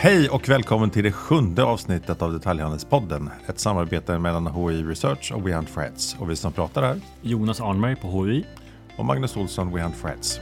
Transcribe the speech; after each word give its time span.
Hej 0.00 0.28
och 0.28 0.48
välkommen 0.48 0.90
till 0.90 1.04
det 1.04 1.12
sjunde 1.12 1.64
avsnittet 1.64 2.22
av 2.22 2.32
Detaljhandelspodden. 2.32 3.30
Ett 3.46 3.58
samarbete 3.58 4.18
mellan 4.18 4.46
HI 4.46 4.82
Research 4.82 5.32
och 5.32 5.48
WeHunt 5.48 5.70
Freds. 5.70 6.16
Och 6.18 6.30
vi 6.30 6.36
som 6.36 6.52
pratar 6.52 6.82
här, 6.82 7.00
Jonas 7.22 7.60
Arnberg 7.60 7.96
på 7.96 8.08
HI. 8.08 8.44
och 8.96 9.04
Magnus 9.04 9.36
Olsson, 9.36 9.74
WeHunt 9.74 9.96
Freds. 9.96 10.40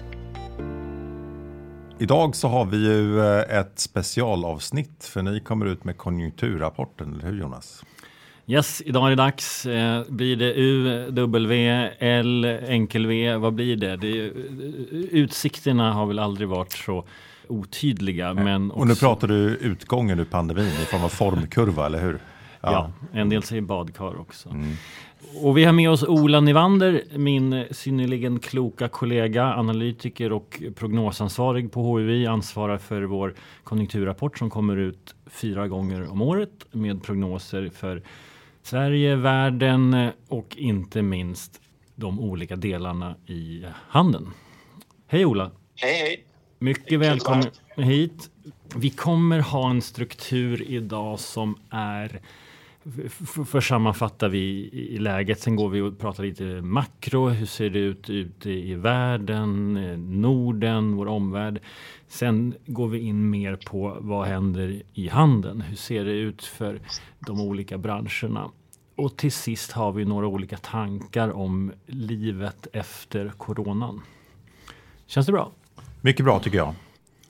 Idag 1.99 2.37
så 2.37 2.49
har 2.49 2.65
vi 2.65 2.77
ju 2.77 3.21
eh, 3.21 3.59
ett 3.59 3.79
specialavsnitt 3.79 5.05
för 5.05 5.23
ni 5.23 5.41
kommer 5.41 5.67
ut 5.67 5.85
med 5.85 5.97
konjunkturrapporten, 5.97 7.15
eller 7.15 7.25
hur 7.25 7.41
Jonas? 7.41 7.85
Yes, 8.47 8.83
idag 8.87 9.07
är 9.07 9.11
det 9.11 9.17
dags. 9.17 9.67
Eh, 9.67 10.03
blir 10.09 10.37
det 10.37 10.55
U, 10.55 11.07
W, 11.11 11.91
L, 11.99 12.45
enkel 12.45 13.07
V? 13.07 13.37
Vad 13.37 13.55
blir 13.55 13.77
det? 13.77 13.97
det 13.97 14.09
är, 14.09 14.33
utsikterna 15.11 15.93
har 15.93 16.07
väl 16.07 16.19
aldrig 16.19 16.49
varit 16.49 16.73
så 16.73 17.05
otydliga. 17.49 18.35
Men 18.35 18.71
Och 18.71 18.87
nu 18.87 18.93
också- 18.93 19.07
pratar 19.07 19.29
du 19.29 19.35
utgången 19.57 20.21
ur 20.21 20.25
pandemin 20.25 20.65
i 20.67 20.71
form 20.85 21.05
av 21.05 21.09
formkurva, 21.09 21.87
eller 21.87 22.03
hur? 22.03 22.19
Ja, 22.61 22.93
en 23.13 23.29
del 23.29 23.43
säger 23.43 23.63
badkar 23.63 24.21
också. 24.21 24.55
Och 25.43 25.59
vi 25.59 25.65
har 25.65 25.73
med 25.73 25.91
oss 25.91 26.03
Ola 26.03 26.41
Nivander, 26.41 27.03
min 27.17 27.65
synnerligen 27.71 28.39
kloka 28.41 28.89
kollega, 28.89 29.45
analytiker 29.45 30.33
och 30.33 30.63
prognosansvarig 30.77 31.73
på 31.73 31.83
HUI, 31.97 32.27
ansvarar 32.27 32.79
för 32.79 33.03
vår 33.03 33.35
konjunkturrapport 33.65 34.39
som 34.39 34.51
kommer 34.51 34.77
ut 34.77 35.15
fyra 35.27 35.69
gånger 35.69 36.11
om 36.11 36.23
året 36.23 36.67
med 36.73 37.03
prognoser 37.03 37.71
för 37.75 38.03
Sverige, 38.63 39.17
världen 39.17 40.11
och 40.29 40.57
inte 40.57 41.03
minst 41.03 41.61
de 41.95 42.21
olika 42.21 42.57
delarna 42.57 43.15
i 43.27 43.65
handeln. 43.89 44.31
Hej 45.07 45.27
Ola! 45.27 45.51
Hej, 45.77 45.95
hej. 45.95 46.26
Mycket 46.59 47.01
välkommen 47.01 47.45
hit. 47.77 48.31
Vi 48.77 48.91
kommer 48.91 49.41
ha 49.41 49.71
en 49.71 49.83
struktur 49.83 50.63
idag 50.63 51.21
som 51.21 51.59
är 51.71 52.21
f- 53.07 53.39
för 53.47 53.61
sammanfattar 53.61 54.29
vi 54.29 54.39
i 54.39 54.95
i 54.95 54.99
läget. 54.99 55.41
Sen 55.41 55.57
går 55.57 55.69
vi 55.69 55.81
och 55.81 55.99
pratar 55.99 56.23
lite 56.25 56.45
makro. 56.45 57.29
Hur 57.29 57.47
ser 57.47 57.71
det 57.71 57.79
ut 57.79 58.11
ute 58.11 58.51
i 58.51 58.75
världen, 58.75 59.77
eh, 59.77 59.99
Norden, 59.99 60.97
vår 60.97 61.07
omvärld. 61.07 61.61
Sen 62.09 62.55
går 62.67 62.89
vi 62.89 62.99
in 62.99 63.31
mer 63.31 63.57
på 63.57 63.97
vad 64.01 64.27
händer 64.27 64.83
i 64.95 65.09
handeln. 65.09 65.61
Hur 65.61 65.77
ser 65.77 66.05
det 66.05 66.13
ut 66.13 66.45
för 66.45 66.81
de 67.21 67.41
olika 67.41 67.79
branscherna? 67.79 68.51
Och 68.97 69.17
till 69.17 69.33
sist 69.33 69.73
har 69.73 69.93
vi 69.93 70.05
några 70.05 70.27
olika 70.27 70.57
tankar 70.57 71.31
om 71.37 71.73
livet 71.87 72.67
efter 72.73 73.29
coronan. 73.37 74.01
Känns 75.07 75.27
det 75.27 75.33
bra? 75.33 75.53
Mycket 76.07 76.25
bra 76.25 76.41
tycker 76.41 76.59
jag. 76.59 76.75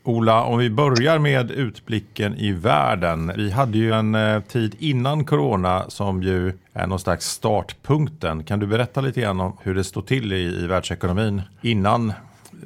Ola, 0.05 0.45
om 0.45 0.59
vi 0.59 0.71
börjar 0.71 1.19
med 1.19 1.51
utblicken 1.51 2.39
i 2.39 2.53
världen. 2.53 3.33
Vi 3.37 3.51
hade 3.51 3.79
ju 3.79 3.93
en 3.93 4.15
eh, 4.15 4.43
tid 4.43 4.77
innan 4.79 5.25
corona 5.25 5.91
som 5.91 6.23
ju 6.23 6.59
är 6.73 6.87
någon 6.87 7.01
slags 7.01 7.27
startpunkten. 7.27 8.45
Kan 8.45 8.59
du 8.59 8.67
berätta 8.67 9.01
lite 9.01 9.21
grann 9.21 9.41
om 9.41 9.59
hur 9.63 9.75
det 9.75 9.85
står 9.85 10.03
till 10.03 10.33
i, 10.33 10.65
i 10.65 10.67
världsekonomin 10.67 11.43
innan 11.63 12.13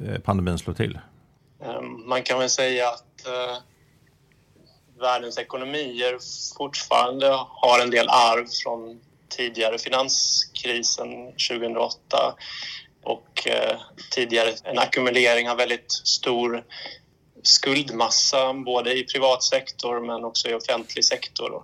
eh, 0.07 0.19
pandemin 0.23 0.57
slog 0.57 0.77
till? 0.77 0.99
Ehm, 1.63 2.07
man 2.07 2.23
kan 2.23 2.39
väl 2.39 2.49
säga 2.49 2.87
att 2.87 3.27
eh, 3.27 3.57
världens 4.99 5.37
ekonomier 5.37 6.17
fortfarande 6.57 7.27
har 7.49 7.83
en 7.83 7.89
del 7.89 8.09
arv 8.09 8.45
från 8.63 8.99
tidigare 9.29 9.77
finanskrisen 9.77 11.09
2008 11.49 12.35
och 13.03 13.47
eh, 13.47 13.77
tidigare 14.11 14.53
en 14.63 14.79
ackumulering 14.79 15.49
av 15.49 15.57
väldigt 15.57 15.91
stor 15.91 16.63
skuldmassa 17.43 18.53
både 18.53 18.93
i 18.93 19.03
privat 19.03 19.43
sektor 19.43 19.99
men 19.99 20.23
också 20.23 20.49
i 20.49 20.53
offentlig 20.53 21.05
sektor. 21.05 21.63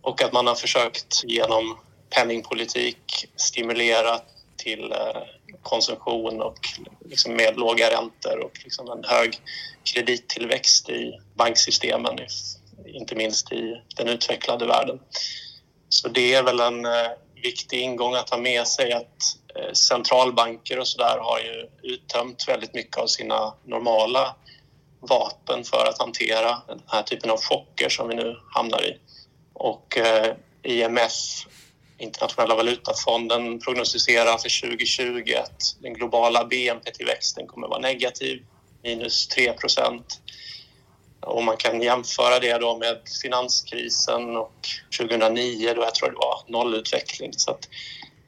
Och 0.00 0.22
att 0.22 0.32
man 0.32 0.46
har 0.46 0.54
försökt 0.54 1.24
genom 1.24 1.78
penningpolitik 2.10 3.26
stimulera 3.36 4.20
till 4.56 4.92
eh, 4.92 5.22
konsumtion 5.62 6.42
och 6.42 6.58
liksom 7.04 7.34
med 7.34 7.56
låga 7.56 7.90
räntor 7.90 8.38
och 8.44 8.60
liksom 8.64 8.90
en 8.90 9.04
hög 9.04 9.40
kredittillväxt 9.84 10.88
i 10.88 11.18
banksystemen, 11.34 12.18
inte 12.86 13.14
minst 13.14 13.52
i 13.52 13.82
den 13.96 14.08
utvecklade 14.08 14.66
världen. 14.66 15.00
Så 15.88 16.08
det 16.08 16.34
är 16.34 16.42
väl 16.42 16.60
en 16.60 16.84
eh, 16.84 17.10
viktig 17.42 17.80
ingång 17.80 18.14
att 18.14 18.30
ha 18.30 18.38
med 18.38 18.66
sig 18.66 18.92
att 18.92 19.36
eh, 19.56 19.72
centralbanker 19.72 20.78
och 20.78 20.88
sådär 20.88 21.18
har 21.20 21.38
ju 21.40 21.68
uttömt 21.92 22.48
väldigt 22.48 22.74
mycket 22.74 22.96
av 22.96 23.06
sina 23.06 23.54
normala 23.64 24.36
vapen 25.00 25.64
för 25.64 25.86
att 25.88 25.98
hantera 25.98 26.62
den 26.68 26.82
här 26.86 27.02
typen 27.02 27.30
av 27.30 27.40
chocker 27.40 27.88
som 27.88 28.08
vi 28.08 28.14
nu 28.14 28.36
hamnar 28.54 28.84
i. 28.84 28.98
Och 29.52 29.98
eh, 29.98 30.34
IMF, 30.62 31.12
Internationella 31.98 32.54
valutafonden, 32.54 33.60
prognostiserar 33.60 34.38
för 34.38 34.60
2020 34.70 35.34
att 35.36 35.76
den 35.80 35.94
globala 35.94 36.44
BNP-tillväxten 36.44 37.46
kommer 37.46 37.66
att 37.66 37.70
vara 37.70 37.80
negativ, 37.80 38.42
minus 38.82 39.28
3 39.28 39.52
procent. 39.52 40.20
Om 41.22 41.44
man 41.44 41.56
kan 41.56 41.82
jämföra 41.82 42.38
det 42.40 42.58
då 42.58 42.78
med 42.78 42.98
finanskrisen 43.22 44.36
och 44.36 44.54
2009 44.98 45.72
då 45.76 45.82
jag 45.82 45.94
tror 45.94 46.10
det 46.10 46.16
var 46.16 46.42
nollutveckling. 46.46 47.32
Så 47.32 47.50
att 47.50 47.68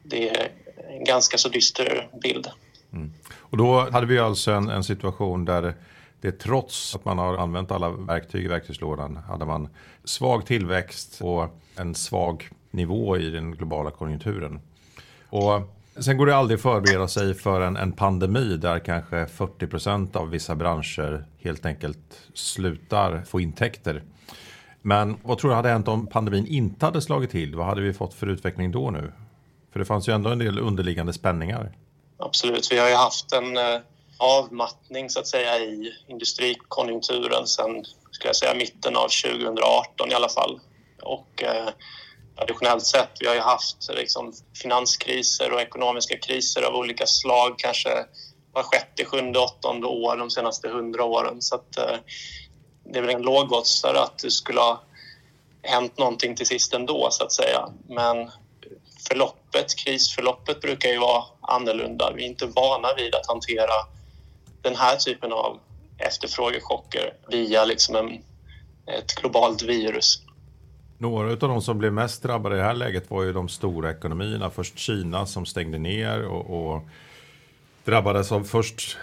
det 0.03 0.29
är 0.29 0.51
en 0.91 1.05
ganska 1.05 1.39
så 1.39 1.49
dyster 1.49 2.09
bild. 2.23 2.51
Mm. 2.93 3.13
Och 3.37 3.57
då 3.57 3.91
hade 3.91 4.07
vi 4.07 4.19
alltså 4.19 4.51
en, 4.51 4.71
en 4.71 4.85
situation 4.85 5.45
där 5.45 5.75
det 6.21 6.33
trots 6.33 6.95
att 6.95 7.05
man 7.05 7.19
har 7.19 7.37
använt 7.37 7.71
alla 7.71 7.91
verktyg 7.91 8.45
i 8.45 8.49
verktygslådan 8.49 9.17
hade 9.17 9.45
man 9.45 9.69
svag 10.05 10.47
tillväxt 10.47 11.21
och 11.21 11.61
en 11.77 11.95
svag 11.95 12.49
nivå 12.71 13.17
i 13.17 13.31
den 13.31 13.57
globala 13.57 13.91
konjunkturen. 13.91 14.61
Och 15.31 15.61
sen 15.99 16.17
går 16.17 16.27
det 16.27 16.37
aldrig 16.37 16.57
att 16.57 16.63
förbereda 16.63 17.09
sig 17.09 17.35
för 17.35 17.61
en, 17.61 17.77
en 17.77 17.93
pandemi 17.93 18.57
där 18.57 18.79
kanske 18.79 19.17
40% 19.17 20.17
av 20.17 20.31
vissa 20.31 20.55
branscher 20.55 21.25
helt 21.41 21.67
enkelt 21.67 22.21
slutar 22.35 23.23
få 23.27 23.41
intäkter. 23.41 24.03
Men 24.83 25.17
vad 25.23 25.39
tror 25.39 25.51
du 25.51 25.57
hade 25.57 25.69
hänt 25.69 25.89
om 25.89 26.07
pandemin 26.07 26.47
inte 26.47 26.87
hade 26.87 27.03
slagit 27.03 27.31
till? 27.31 27.55
Vad 27.55 27.67
hade 27.67 27.81
vi 27.81 27.93
fått 27.93 28.15
för 28.15 28.27
utveckling 28.27 28.73
då 28.73 28.91
nu? 28.91 29.13
För 29.73 29.79
det 29.79 29.85
fanns 29.85 30.09
ju 30.09 30.13
ändå 30.13 30.31
en 30.31 30.39
del 30.39 30.59
underliggande 30.59 31.13
spänningar. 31.13 31.73
Absolut. 32.19 32.73
Vi 32.73 32.79
har 32.79 32.89
ju 32.89 32.95
haft 32.95 33.33
en 33.33 33.57
eh, 33.57 33.81
avmattning 34.19 35.11
så 35.11 35.21
att 35.21 35.27
säga 35.27 35.59
i 35.59 35.93
industrikonjunkturen 36.07 37.47
sen 37.47 37.85
skulle 38.11 38.29
jag 38.29 38.37
säga 38.37 38.55
mitten 38.55 38.97
av 38.97 39.09
2018 39.09 40.11
i 40.11 40.15
alla 40.15 40.29
fall. 40.29 40.61
Och 41.03 41.43
eh, 41.43 41.69
traditionellt 42.37 42.87
sett, 42.87 43.11
vi 43.21 43.27
har 43.27 43.35
ju 43.35 43.41
haft 43.41 43.89
liksom, 43.89 44.33
finanskriser 44.63 45.53
och 45.53 45.61
ekonomiska 45.61 46.19
kriser 46.19 46.63
av 46.63 46.75
olika 46.75 47.07
slag 47.07 47.59
kanske 47.59 48.07
var 48.53 48.63
sjätte, 48.63 49.05
sjunde, 49.05 49.39
åttonde 49.39 49.87
år 49.87 50.17
de 50.17 50.31
senaste 50.31 50.69
hundra 50.69 51.05
åren. 51.05 51.43
Så 51.43 51.55
att, 51.55 51.77
eh, 51.77 51.97
det 52.85 52.99
är 52.99 53.03
väl 53.03 53.15
en 53.15 53.23
lågoddsare 53.23 54.01
att 54.01 54.19
det 54.19 54.31
skulle 54.31 54.61
ha 54.61 54.83
hänt 55.63 55.99
någonting 55.99 56.37
till 56.37 56.47
sist 56.47 56.75
ändå 56.75 57.09
så 57.11 57.25
att 57.25 57.33
säga. 57.33 57.69
Men 57.89 58.31
förloppet, 59.09 59.77
krisförloppet 59.77 60.61
brukar 60.61 60.89
ju 60.89 60.99
vara 60.99 61.25
annorlunda. 61.41 62.13
Vi 62.17 62.25
är 62.25 62.29
inte 62.29 62.47
vana 62.47 62.95
vid 62.97 63.15
att 63.15 63.27
hantera 63.27 63.73
den 64.63 64.77
här 64.77 64.97
typen 64.97 65.33
av 65.33 65.61
efterfrågechocker 65.99 67.15
via 67.29 67.65
liksom 67.65 67.97
en, 67.97 68.23
ett 68.87 69.15
globalt 69.15 69.63
virus. 69.63 70.23
Några 70.99 71.31
av 71.31 71.39
de 71.39 71.63
som 71.63 71.79
blev 71.79 71.93
mest 71.93 72.23
drabbade 72.23 72.55
i 72.55 72.59
det 72.59 72.65
här 72.65 72.75
läget 72.75 73.11
var 73.11 73.23
ju 73.23 73.33
de 73.33 73.49
stora 73.49 73.91
ekonomierna. 73.91 74.51
Först 74.51 74.79
Kina 74.79 75.27
som 75.27 75.47
stängde 75.47 75.79
ner 75.79 76.25
och, 76.25 76.75
och 76.75 76.83
drabbades 77.85 78.33
av 78.33 78.45
först 78.45 78.99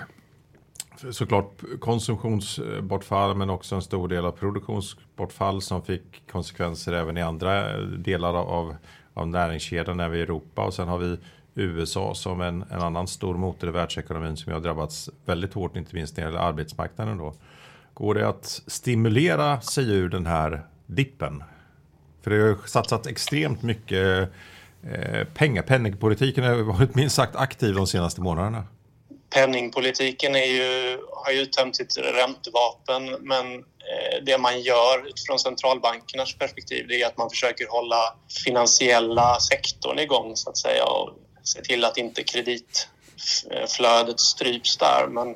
såklart 1.11 1.61
konsumtionsbortfall 1.79 3.35
men 3.35 3.49
också 3.49 3.75
en 3.75 3.81
stor 3.81 4.07
del 4.07 4.25
av 4.25 4.31
produktionsbortfall 4.31 5.61
som 5.61 5.81
fick 5.81 6.31
konsekvenser 6.31 6.93
även 6.93 7.17
i 7.17 7.21
andra 7.21 7.77
delar 7.81 8.33
av, 8.33 8.75
av 9.13 9.27
näringskedjan 9.27 9.99
även 9.99 10.19
i 10.19 10.21
Europa. 10.21 10.65
Och 10.65 10.73
sen 10.73 10.87
har 10.87 10.97
vi 10.97 11.17
USA 11.55 12.15
som 12.15 12.41
en, 12.41 12.63
en 12.71 12.81
annan 12.81 13.07
stor 13.07 13.35
motor 13.37 13.69
i 13.69 13.71
världsekonomin 13.71 14.37
som 14.37 14.53
har 14.53 14.59
drabbats 14.59 15.09
väldigt 15.25 15.53
hårt, 15.53 15.75
inte 15.75 15.95
minst 15.95 16.17
när 16.17 16.23
det 16.23 16.29
gäller 16.29 16.45
arbetsmarknaden. 16.45 17.17
Då. 17.17 17.33
Går 17.93 18.15
det 18.15 18.27
att 18.27 18.45
stimulera 18.67 19.61
sig 19.61 19.91
ur 19.91 20.09
den 20.09 20.25
här 20.25 20.61
dippen? 20.85 21.43
För 22.23 22.31
det 22.31 22.41
har 22.41 22.47
ju 22.47 22.55
satsats 22.65 23.07
extremt 23.07 23.63
mycket 23.63 24.29
eh, 24.91 25.23
pengar. 25.33 25.61
Penningpolitiken 25.61 26.43
har 26.43 26.55
varit 26.55 26.95
minst 26.95 27.15
sagt 27.15 27.35
aktiv 27.35 27.75
de 27.75 27.87
senaste 27.87 28.21
månaderna. 28.21 28.63
Penningpolitiken 29.29 30.35
är 30.35 30.45
ju, 30.45 30.99
har 31.11 31.31
ju 31.31 31.39
uttömt 31.39 31.75
sitt 31.75 31.97
räntevapen 31.97 33.17
men 33.21 33.53
eh, 33.55 34.23
det 34.25 34.37
man 34.37 34.61
gör 34.61 35.07
utifrån 35.07 35.39
centralbankernas 35.39 36.37
perspektiv 36.37 36.87
det 36.87 37.01
är 37.01 37.07
att 37.07 37.17
man 37.17 37.29
försöker 37.29 37.67
hålla 37.67 38.15
finansiella 38.45 39.39
sektorn 39.39 39.99
igång 39.99 40.35
så 40.35 40.49
att 40.49 40.57
säga 40.57 40.85
och 40.85 41.09
se 41.43 41.61
till 41.61 41.85
att 41.85 41.97
inte 41.97 42.23
kreditflödet 42.23 44.19
stryps 44.19 44.77
där. 44.77 45.07
Men 45.09 45.35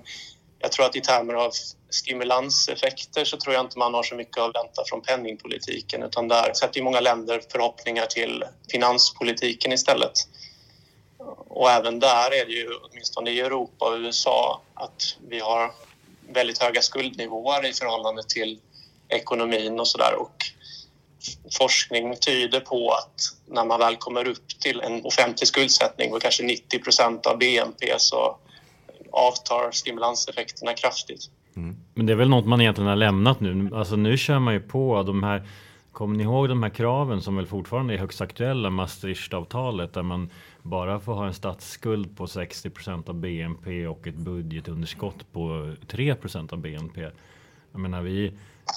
jag 0.66 0.72
tror 0.72 0.86
att 0.86 0.96
i 0.96 1.02
termer 1.02 1.34
av 1.34 1.52
stimulanseffekter 1.90 3.26
så 3.26 3.38
tror 3.38 3.56
jag 3.56 3.66
inte 3.66 3.80
man 3.80 3.94
har 3.94 4.04
så 4.04 4.16
mycket 4.16 4.38
att 4.38 4.56
vänta 4.56 4.84
från 4.86 5.02
penningpolitiken 5.02 6.04
utan 6.04 6.28
där 6.28 6.54
sätter 6.54 6.78
ju 6.78 6.84
många 6.84 7.00
länder 7.00 7.42
förhoppningar 7.52 8.06
till 8.06 8.44
finanspolitiken 8.72 9.72
istället. 9.72 10.12
Och 11.48 11.72
även 11.72 12.00
där 12.00 12.34
är 12.42 12.46
det 12.46 12.52
ju, 12.52 12.70
åtminstone 12.84 13.32
i 13.32 13.40
Europa 13.40 13.86
och 13.86 13.98
USA, 13.98 14.62
att 14.74 15.18
vi 15.28 15.40
har 15.40 15.72
väldigt 16.30 16.62
höga 16.62 16.82
skuldnivåer 16.82 17.66
i 17.66 17.74
förhållande 17.74 18.24
till 18.24 18.60
ekonomin 19.10 19.80
och 19.80 19.88
sådär. 19.88 20.16
Och 20.16 20.36
forskning 21.58 22.16
tyder 22.16 22.60
på 22.60 22.92
att 22.92 23.22
när 23.48 23.66
man 23.66 23.80
väl 23.80 23.96
kommer 23.96 24.28
upp 24.28 24.60
till 24.60 24.82
en 24.82 25.06
offentlig 25.06 25.48
skuldsättning 25.48 26.12
på 26.12 26.20
kanske 26.20 26.44
90 26.44 26.80
procent 26.80 27.26
av 27.26 27.38
BNP 27.38 27.96
så 27.98 28.38
avtar 29.16 29.72
stimulanseffekterna 29.72 30.74
kraftigt. 30.74 31.30
Mm. 31.56 31.76
Men 31.94 32.06
det 32.06 32.14
är 32.14 32.18
väl 32.18 32.30
något 32.30 32.46
man 32.46 32.62
egentligen 32.62 32.90
har 32.90 32.96
lämnat 32.96 33.40
nu. 33.40 33.70
Alltså 33.74 33.96
nu 33.96 34.18
kör 34.18 34.40
man 34.40 34.54
ju 34.54 34.60
på 34.60 35.04
de 35.04 35.24
här 35.24 35.44
Kommer 35.96 36.16
ni 36.16 36.24
ihåg 36.24 36.50
de 36.50 36.64
här 36.64 36.70
kraven 36.70 37.22
som 37.22 37.36
väl 37.36 37.46
fortfarande 37.46 37.94
är 37.94 37.98
högst 37.98 38.22
aktuella, 38.22 38.70
Maastrichtavtalet, 38.70 39.94
där 39.94 40.04
man 40.04 40.30
bara 40.62 41.00
får 41.00 41.14
ha 41.14 41.28
en 41.28 41.34
statsskuld 41.34 42.18
på 42.18 42.28
60 42.28 42.72
av 43.06 43.16
BNP 43.16 43.88
och 43.88 44.08
ett 44.08 44.16
budgetunderskott 44.16 45.32
på 45.32 45.74
3 45.88 46.16
av 46.52 46.58
BNP. 46.58 47.02
Jag 47.72 47.82
menar, 47.82 48.02
vi 48.02 48.34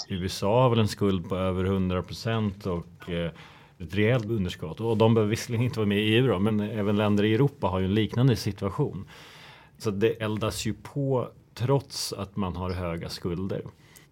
USA 0.09 0.63
har 0.63 0.71
väl 0.71 0.79
en 0.79 0.89
skuld 0.89 1.29
på 1.29 1.37
över 1.37 1.65
100 1.65 2.03
procent 2.03 2.67
och 2.67 3.11
eh, 3.11 3.31
ett 3.79 3.95
rejält 3.95 4.27
underskott. 4.27 4.81
Och 4.81 4.97
de 4.97 5.15
behöver 5.15 5.31
visserligen 5.31 5.65
inte 5.65 5.79
vara 5.79 5.89
med 5.89 5.99
i 5.99 6.17
euro, 6.17 6.39
men 6.39 6.61
även 6.61 6.97
länder 6.97 7.25
i 7.25 7.35
Europa 7.35 7.67
har 7.67 7.79
ju 7.79 7.85
en 7.85 7.95
liknande 7.95 8.37
situation. 8.37 9.05
Så 9.79 9.91
det 9.91 10.23
eldas 10.23 10.67
ju 10.67 10.75
på 10.75 11.29
trots 11.55 12.13
att 12.13 12.37
man 12.37 12.57
har 12.57 12.71
höga 12.71 13.09
skulder. 13.09 13.63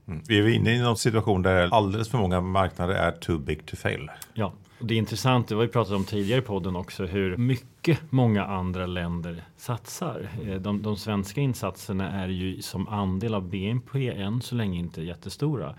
Mm. 0.08 0.22
Vi 0.28 0.38
är 0.38 0.48
inne 0.48 0.74
i 0.74 0.78
någon 0.78 0.96
situation 0.96 1.42
där 1.42 1.74
alldeles 1.74 2.08
för 2.08 2.18
många 2.18 2.40
marknader 2.40 2.94
är 2.94 3.12
too 3.12 3.38
big 3.38 3.66
to 3.66 3.76
fail. 3.76 4.10
Ja, 4.34 4.52
det 4.78 4.94
är 4.94 4.98
intressant, 4.98 5.48
det 5.48 5.54
var 5.54 5.62
vi 5.62 5.68
pratat 5.68 5.92
om 5.92 6.04
tidigare 6.04 6.40
i 6.40 6.44
podden 6.44 6.76
också, 6.76 7.06
hur 7.06 7.36
mycket 7.36 8.12
många 8.12 8.44
andra 8.44 8.86
länder 8.86 9.44
satsar. 9.56 10.28
Eh, 10.46 10.54
de, 10.54 10.82
de, 10.82 10.96
svenska 10.96 11.40
insatserna 11.40 12.10
är 12.10 12.28
ju 12.28 12.62
som 12.62 12.88
andel 12.88 13.34
av 13.34 13.48
BNP 13.48 14.10
än 14.10 14.42
så 14.42 14.54
länge 14.54 14.78
inte 14.78 15.02
jättestora. 15.02 15.74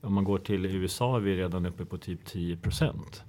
Om 0.00 0.14
man 0.14 0.24
går 0.24 0.38
till 0.38 0.66
USA 0.66 1.16
är 1.16 1.20
vi 1.20 1.36
redan 1.36 1.66
uppe 1.66 1.84
på 1.84 1.98
typ 1.98 2.24
10 2.24 2.56
procent 2.56 3.22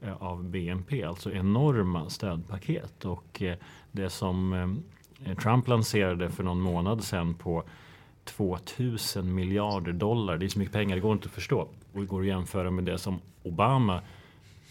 eh, 0.00 0.22
av 0.22 0.44
BNP, 0.44 1.04
alltså 1.04 1.32
enorma 1.32 2.10
stödpaket. 2.10 3.04
Och 3.04 3.42
eh, 3.42 3.56
det 3.92 4.10
som 4.10 4.52
Eh, 5.24 5.36
Trump 5.36 5.68
lanserade 5.68 6.30
för 6.30 6.44
någon 6.44 6.60
månad 6.60 7.04
sedan 7.04 7.34
på 7.34 7.64
2000 8.24 9.34
miljarder 9.34 9.92
dollar. 9.92 10.38
Det 10.38 10.46
är 10.46 10.48
så 10.48 10.58
mycket 10.58 10.72
pengar, 10.72 10.96
det 10.96 11.02
går 11.02 11.12
inte 11.12 11.26
att 11.26 11.34
förstå. 11.34 11.68
Och 11.92 12.00
det 12.00 12.06
går 12.06 12.20
att 12.20 12.26
jämföra 12.26 12.70
med 12.70 12.84
det 12.84 12.98
som 12.98 13.20
Obama 13.42 14.02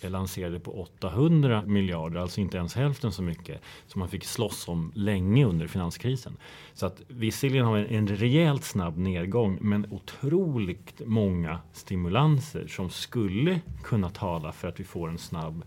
eh, 0.01 0.09
lanserade 0.09 0.59
på 0.59 0.81
800 0.81 1.63
miljarder, 1.65 2.19
alltså 2.19 2.41
inte 2.41 2.57
ens 2.57 2.75
hälften 2.75 3.11
så 3.11 3.21
mycket 3.21 3.61
som 3.87 3.99
man 3.99 4.09
fick 4.09 4.25
slåss 4.25 4.67
om 4.67 4.91
länge 4.95 5.45
under 5.45 5.67
finanskrisen. 5.67 6.37
Så 6.73 6.85
att 6.85 7.01
visserligen 7.07 7.65
har 7.65 7.77
vi 7.77 7.95
en 7.95 8.07
rejält 8.07 8.63
snabb 8.63 8.97
nedgång, 8.97 9.57
men 9.61 9.87
otroligt 9.91 11.01
många 11.05 11.59
stimulanser 11.73 12.67
som 12.67 12.89
skulle 12.89 13.61
kunna 13.83 14.09
tala 14.09 14.51
för 14.51 14.67
att 14.67 14.79
vi 14.79 14.83
får 14.83 15.09
en 15.09 15.17
snabb 15.17 15.63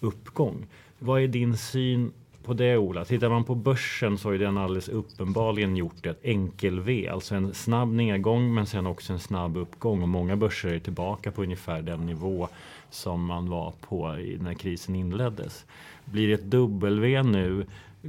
uppgång. 0.00 0.66
Vad 0.98 1.22
är 1.22 1.28
din 1.28 1.56
syn 1.56 2.12
på 2.48 2.54
det 2.54 2.76
Ola. 2.76 3.04
Tittar 3.04 3.28
man 3.28 3.44
på 3.44 3.54
börsen 3.54 4.18
så 4.18 4.28
har 4.28 4.34
den 4.34 4.58
alldeles 4.58 4.88
uppenbarligen 4.88 5.76
gjort 5.76 6.06
ett 6.06 6.18
enkel-V, 6.22 7.08
alltså 7.08 7.34
en 7.34 7.54
snabb 7.54 7.92
nedgång 7.92 8.54
men 8.54 8.66
sen 8.66 8.86
också 8.86 9.12
en 9.12 9.18
snabb 9.18 9.56
uppgång 9.56 10.02
och 10.02 10.08
många 10.08 10.36
börser 10.36 10.68
är 10.68 10.78
tillbaka 10.78 11.30
på 11.30 11.42
ungefär 11.42 11.82
den 11.82 12.06
nivå 12.06 12.48
som 12.90 13.24
man 13.24 13.50
var 13.50 13.72
på 13.80 14.08
när 14.40 14.54
krisen 14.54 14.94
inleddes. 14.94 15.64
Blir 16.04 16.28
det 16.28 16.34
ett 16.34 16.50
W 16.50 17.22
nu 17.22 17.66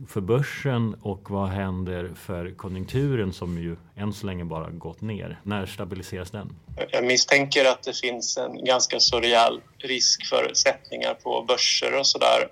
för 0.07 0.21
börsen 0.21 0.95
och 1.01 1.31
vad 1.31 1.49
händer 1.49 2.11
för 2.15 2.51
konjunkturen 2.51 3.33
som 3.33 3.57
ju 3.57 3.75
än 3.95 4.13
så 4.13 4.25
länge 4.25 4.45
bara 4.45 4.69
gått 4.69 5.01
ner? 5.01 5.39
När 5.43 5.65
stabiliseras 5.65 6.31
den? 6.31 6.55
Jag 6.91 7.05
misstänker 7.05 7.65
att 7.65 7.83
det 7.83 7.97
finns 7.97 8.37
en 8.37 8.65
ganska 8.65 8.99
så 8.99 9.19
rejäl 9.19 9.61
risk 9.77 10.25
för 10.25 10.51
sättningar 10.53 11.13
på 11.13 11.45
börser 11.47 11.99
och 11.99 12.07
sådär 12.07 12.47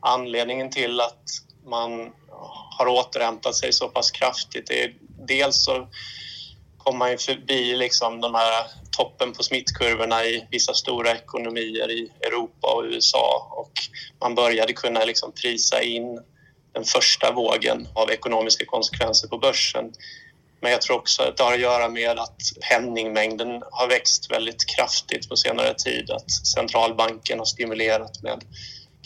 anledningen 0.00 0.70
till 0.70 1.00
att 1.00 1.24
man 1.64 2.12
har 2.78 2.86
återhämtat 2.86 3.54
sig 3.54 3.72
så 3.72 3.88
pass 3.88 4.10
kraftigt 4.10 4.70
är 4.70 4.94
dels 5.26 5.64
så 5.64 5.88
kommer 6.78 6.98
man 6.98 7.10
ju 7.10 7.18
förbi 7.18 7.76
liksom 7.76 8.20
de 8.20 8.34
här 8.34 8.66
toppen 8.90 9.32
på 9.32 9.42
smittkurvorna 9.42 10.24
i 10.24 10.46
vissa 10.50 10.74
stora 10.74 11.10
ekonomier 11.10 11.90
i 11.90 12.12
Europa 12.20 12.74
och 12.74 12.82
USA 12.84 13.48
och 13.50 13.72
man 14.20 14.34
började 14.34 14.72
kunna 14.72 15.04
liksom 15.04 15.32
prisa 15.32 15.82
in 15.82 16.20
den 16.72 16.84
första 16.84 17.32
vågen 17.32 17.88
av 17.94 18.10
ekonomiska 18.10 18.64
konsekvenser 18.66 19.28
på 19.28 19.38
börsen. 19.38 19.92
Men 20.60 20.72
jag 20.72 20.82
tror 20.82 20.96
också 20.96 21.22
att 21.22 21.36
det 21.36 21.42
har 21.42 21.52
att 21.52 21.60
göra 21.60 21.88
med 21.88 22.18
att 22.18 22.40
penningmängden 22.70 23.62
har 23.70 23.88
växt 23.88 24.30
väldigt 24.30 24.66
kraftigt 24.66 25.28
på 25.28 25.36
senare 25.36 25.74
tid. 25.74 26.10
Att 26.10 26.30
centralbanken 26.30 27.38
har 27.38 27.46
stimulerat 27.46 28.22
med 28.22 28.44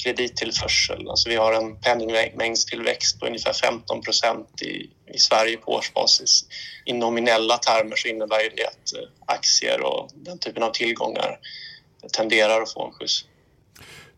kredittillförsel. 0.04 1.08
Alltså 1.08 1.28
vi 1.28 1.36
har 1.36 1.52
en 1.52 1.76
penningmängdstillväxt 1.76 3.20
på 3.20 3.26
ungefär 3.26 3.52
15 3.52 4.00
procent 4.02 4.62
i, 4.62 4.90
i 5.14 5.18
Sverige 5.18 5.56
på 5.56 5.72
årsbasis. 5.72 6.44
I 6.84 6.92
nominella 6.92 7.56
termer 7.56 7.96
så 7.96 8.08
innebär 8.08 8.56
det 8.56 8.66
att 8.66 8.94
eh, 8.94 9.08
aktier 9.26 9.82
och 9.82 10.10
den 10.14 10.38
typen 10.38 10.62
av 10.62 10.70
tillgångar 10.70 11.38
tenderar 12.12 12.62
att 12.62 12.72
få 12.72 12.86
en 12.86 12.92
skjuts. 12.92 13.24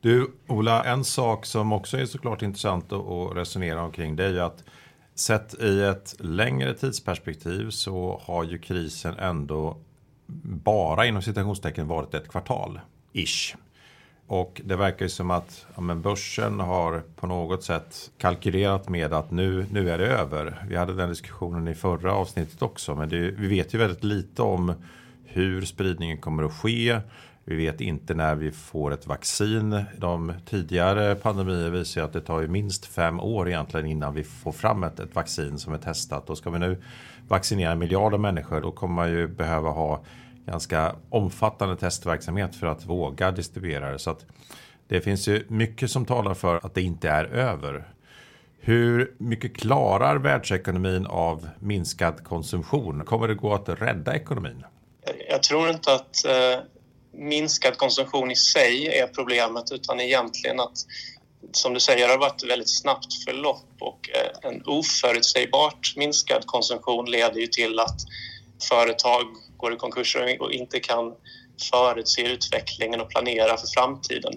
Du, 0.01 0.33
Ola, 0.49 0.85
en 0.85 1.05
sak 1.05 1.47
som 1.47 1.73
också 1.73 1.99
är 1.99 2.07
såklart 2.07 2.43
intressant 2.43 2.93
att 2.93 3.37
resonera 3.37 3.83
omkring 3.83 4.17
det 4.17 4.25
är 4.25 4.31
ju 4.31 4.41
att 4.41 4.65
sett 5.15 5.55
i 5.55 5.83
ett 5.83 6.15
längre 6.19 6.75
tidsperspektiv 6.75 7.71
så 7.71 8.21
har 8.25 8.45
ju 8.45 8.59
krisen 8.59 9.19
ändå 9.19 9.77
bara 10.65 11.07
inom 11.07 11.23
citationstecken 11.23 11.89
varit 11.89 12.15
ett 12.15 12.29
kvartal, 12.29 12.81
ish. 13.13 13.57
Och 14.29 14.61
det 14.65 14.77
verkar 14.77 15.05
ju 15.05 15.09
som 15.09 15.31
att 15.31 15.67
ja, 15.75 15.81
men 15.81 16.03
börsen 16.03 16.61
har 16.61 17.03
på 17.17 17.27
något 17.27 17.65
sätt 17.65 18.11
kalkylerat 18.19 18.89
med 18.89 19.13
att 19.13 19.31
nu, 19.31 19.67
nu 19.73 19.91
är 19.91 19.99
det 19.99 20.07
över. 20.07 20.65
Vi 20.69 20.77
hade 20.77 20.95
den 20.95 21.09
diskussionen 21.09 21.69
i 21.69 21.75
förra 21.75 22.13
avsnittet 22.13 22.63
också, 22.63 22.95
men 22.95 23.09
det, 23.09 23.19
vi 23.19 23.49
vet 23.49 23.75
ju 23.75 23.79
väldigt 23.79 24.05
lite 24.05 24.43
om 24.43 24.73
hur 25.25 25.65
spridningen 25.65 26.19
kommer 26.19 26.43
att 26.43 26.53
ske. 26.53 27.01
Vi 27.45 27.57
vet 27.57 27.81
inte 27.81 28.15
när 28.15 28.35
vi 28.35 28.51
får 28.51 28.93
ett 28.93 29.07
vaccin. 29.07 29.85
De 29.99 30.33
tidigare 30.47 31.15
pandemier 31.15 31.71
visar 31.71 32.03
att 32.03 32.13
det 32.13 32.21
tar 32.21 32.41
ju 32.41 32.49
minst 32.49 32.87
fem 32.87 33.21
år 33.21 33.49
egentligen 33.49 33.87
innan 33.87 34.15
vi 34.15 34.25
får 34.25 34.53
fram 34.53 34.85
ett, 34.85 35.01
ett 35.01 35.15
vaccin 35.15 35.59
som 35.59 35.73
är 35.73 35.79
testat. 35.79 36.31
Och 36.31 36.39
ska 36.39 36.51
vi 36.51 36.59
nu 36.59 36.83
vaccinera 37.29 37.75
miljarder 37.75 38.19
människor 38.19 38.61
då 38.61 38.71
kommer 38.73 38.95
man 38.95 39.11
ju 39.11 39.29
behöva 39.29 39.71
ha 39.71 40.05
ganska 40.47 40.97
omfattande 41.11 41.77
testverksamhet 41.77 42.57
för 42.57 42.67
att 42.67 42.85
våga 42.85 43.31
distribuera 43.31 43.93
det. 43.93 43.99
Så 43.99 44.11
att 44.11 44.27
det 44.89 45.01
finns 45.01 45.29
ju 45.29 45.45
mycket 45.49 45.91
som 45.91 46.07
talar 46.07 46.35
för 46.35 46.67
att 46.67 46.75
det 46.75 46.83
inte 46.83 47.09
är 47.09 47.25
över. 47.25 47.89
Hur 48.61 49.15
mycket 49.19 49.57
klarar 49.57 50.17
världsekonomin 50.17 51.07
av 51.07 51.49
minskad 51.61 52.25
konsumtion? 52.25 53.05
Kommer 53.05 53.29
det 53.29 53.35
gå 53.35 53.55
att 53.55 53.69
rädda 53.69 54.15
ekonomin? 54.15 54.65
Jag 55.29 55.43
tror 55.43 55.71
inte 55.71 55.95
att 55.95 56.25
eh, 56.25 56.61
minskad 57.13 57.77
konsumtion 57.77 58.31
i 58.31 58.37
sig 58.37 58.99
är 58.99 59.07
problemet 59.07 59.73
utan 59.73 60.01
egentligen 60.01 60.61
att 60.61 60.77
som 61.53 61.75
du 61.75 61.81
säger, 61.81 62.07
det 62.07 62.13
har 62.13 62.19
varit 62.19 62.43
ett 62.43 62.51
väldigt 62.51 62.79
snabbt 62.81 63.25
förlopp 63.25 63.69
och 63.81 64.11
eh, 64.15 64.51
en 64.51 64.63
oförutsägbart 64.67 65.95
minskad 65.97 66.47
konsumtion 66.47 67.11
leder 67.11 67.41
ju 67.41 67.47
till 67.47 67.81
att 67.81 68.01
företag 68.69 69.25
går 69.57 69.73
i 69.75 69.77
konkurs 69.77 70.17
och 70.41 70.53
inte 70.53 70.81
kan 70.81 71.15
förutse 71.71 72.23
utvecklingen 72.23 73.01
och 73.01 73.11
planera 73.11 73.57
för 73.57 73.67
framtiden. 73.67 74.33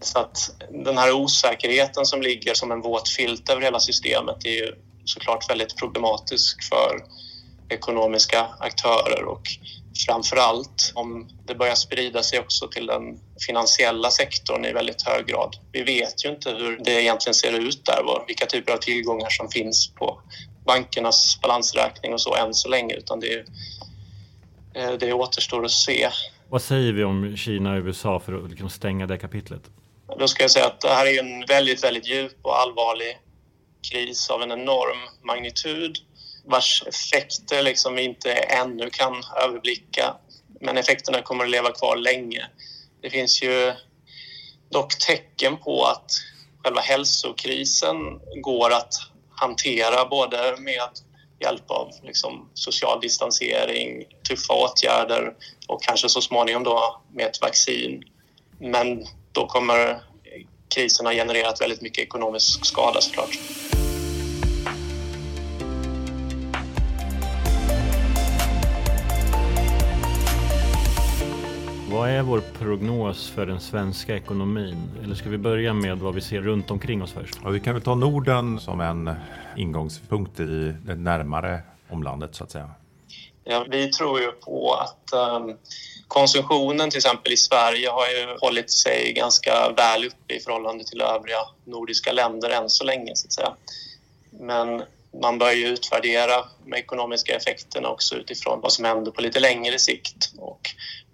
Så 0.00 0.18
att 0.18 0.50
den 0.70 0.98
här 0.98 1.12
osäkerheten 1.12 2.06
som 2.06 2.22
ligger 2.22 2.54
som 2.54 2.72
en 2.72 2.80
våt 2.80 3.08
filt 3.08 3.50
över 3.50 3.62
hela 3.62 3.80
systemet 3.80 4.44
är 4.44 4.50
ju 4.50 4.74
såklart 5.04 5.50
väldigt 5.50 5.76
problematisk 5.76 6.62
för 6.62 7.04
ekonomiska 7.68 8.46
aktörer 8.58 9.24
och 9.24 9.42
framför 10.06 10.36
allt 10.36 10.92
om 10.94 11.28
det 11.46 11.54
börjar 11.54 11.74
sprida 11.74 12.22
sig 12.22 12.38
också 12.38 12.68
till 12.68 12.86
den 12.86 13.02
finansiella 13.46 14.10
sektorn 14.10 14.64
i 14.64 14.72
väldigt 14.72 15.02
hög 15.02 15.26
grad. 15.26 15.56
Vi 15.72 15.82
vet 15.82 16.24
ju 16.24 16.28
inte 16.28 16.50
hur 16.50 16.78
det 16.84 17.02
egentligen 17.02 17.34
ser 17.34 17.52
ut 17.52 17.84
där, 17.84 18.24
vilka 18.26 18.46
typer 18.46 18.72
av 18.72 18.76
tillgångar 18.76 19.30
som 19.30 19.48
finns 19.48 19.94
på 19.94 20.20
bankernas 20.68 21.38
balansräkning 21.42 22.12
och 22.12 22.20
så 22.20 22.34
än 22.34 22.54
så 22.54 22.68
länge 22.68 22.94
utan 22.94 23.20
det 23.20 23.32
är 23.34 23.44
Eh, 24.78 24.92
det 24.92 25.12
återstår 25.12 25.64
att 25.64 25.70
se. 25.70 26.08
Vad 26.48 26.62
säger 26.62 26.92
vi 26.92 27.04
om 27.04 27.36
Kina 27.36 27.72
och 27.72 27.84
USA 27.84 28.20
för 28.20 28.44
att 28.44 28.50
liksom 28.50 28.70
stänga 28.70 29.06
det 29.06 29.18
kapitlet? 29.18 29.62
Då 30.18 30.28
ska 30.28 30.44
jag 30.44 30.50
säga 30.50 30.66
att 30.66 30.80
det 30.80 30.88
här 30.88 31.06
är 31.06 31.18
en 31.20 31.46
väldigt, 31.48 31.84
väldigt 31.84 32.08
djup 32.08 32.36
och 32.42 32.60
allvarlig 32.60 33.18
kris 33.90 34.30
av 34.30 34.42
en 34.42 34.52
enorm 34.52 34.98
magnitud. 35.22 35.98
vars 36.44 36.84
effekter 36.86 37.62
liksom 37.62 37.94
vi 37.94 38.02
inte 38.02 38.32
ännu 38.32 38.90
kan 38.90 39.22
överblicka. 39.44 40.14
Men 40.60 40.76
effekterna 40.76 41.22
kommer 41.22 41.44
att 41.44 41.50
leva 41.50 41.72
kvar 41.72 41.96
länge. 41.96 42.46
Det 43.00 43.10
finns 43.10 43.42
ju 43.42 43.72
dock 44.70 44.98
tecken 44.98 45.56
på 45.56 45.84
att 45.84 46.10
själva 46.64 46.80
hälsokrisen 46.80 47.96
går 48.42 48.72
att 48.72 48.94
hantera 49.40 50.04
både 50.04 50.56
med 50.58 50.88
hjälp 51.40 51.70
av 51.70 51.90
liksom 52.02 52.50
social 52.54 53.00
distansering, 53.00 54.04
tuffa 54.28 54.54
åtgärder 54.54 55.34
och 55.68 55.82
kanske 55.82 56.08
så 56.08 56.20
småningom 56.20 56.64
då 56.64 57.00
med 57.12 57.26
ett 57.26 57.40
vaccin. 57.40 58.02
Men 58.60 59.04
då 59.32 59.46
kommer 59.46 60.00
krisen 60.74 61.06
ha 61.06 61.12
genererat 61.12 61.60
väldigt 61.60 61.80
mycket 61.80 62.04
ekonomisk 62.04 62.64
skada 62.64 63.00
såklart. 63.00 63.38
Vad 71.90 72.10
är 72.10 72.22
vår 72.22 72.42
prognos 72.58 73.30
för 73.30 73.46
den 73.46 73.60
svenska 73.60 74.16
ekonomin? 74.16 74.90
Eller 75.04 75.14
ska 75.14 75.28
vi 75.28 75.38
börja 75.38 75.72
med 75.72 75.98
vad 75.98 76.14
vi 76.14 76.20
ser 76.20 76.40
runt 76.40 76.70
omkring 76.70 77.02
oss 77.02 77.12
först? 77.12 77.34
Ja, 77.44 77.50
vi 77.50 77.60
kan 77.60 77.74
väl 77.74 77.82
ta 77.82 77.94
Norden 77.94 78.60
som 78.60 78.80
en 78.80 79.10
ingångspunkt 79.56 80.40
i 80.40 80.74
det 80.84 80.94
närmare 80.94 81.60
omlandet 81.90 82.34
så 82.34 82.44
att 82.44 82.50
säga. 82.50 82.70
Ja, 83.44 83.66
vi 83.70 83.90
tror 83.90 84.20
ju 84.20 84.30
på 84.30 84.74
att 84.74 85.12
um, 85.12 85.56
konsumtionen 86.08 86.90
till 86.90 86.98
exempel 86.98 87.32
i 87.32 87.36
Sverige 87.36 87.88
har 87.90 88.06
ju 88.06 88.36
hållit 88.40 88.70
sig 88.70 89.12
ganska 89.12 89.72
väl 89.76 90.04
uppe 90.04 90.34
i 90.34 90.40
förhållande 90.40 90.84
till 90.84 91.00
övriga 91.00 91.40
nordiska 91.64 92.12
länder 92.12 92.50
än 92.50 92.68
så 92.68 92.84
länge 92.84 93.16
så 93.16 93.26
att 93.26 93.32
säga. 93.32 93.54
Men 94.30 94.82
man 95.22 95.38
bör 95.38 95.52
ju 95.52 95.66
utvärdera 95.66 96.44
de 96.64 96.74
ekonomiska 96.74 97.36
effekterna 97.36 97.88
också 97.88 98.14
utifrån 98.14 98.60
vad 98.60 98.72
som 98.72 98.84
händer 98.84 99.10
på 99.10 99.22
lite 99.22 99.40
längre 99.40 99.78
sikt. 99.78 100.32
Och 100.38 100.60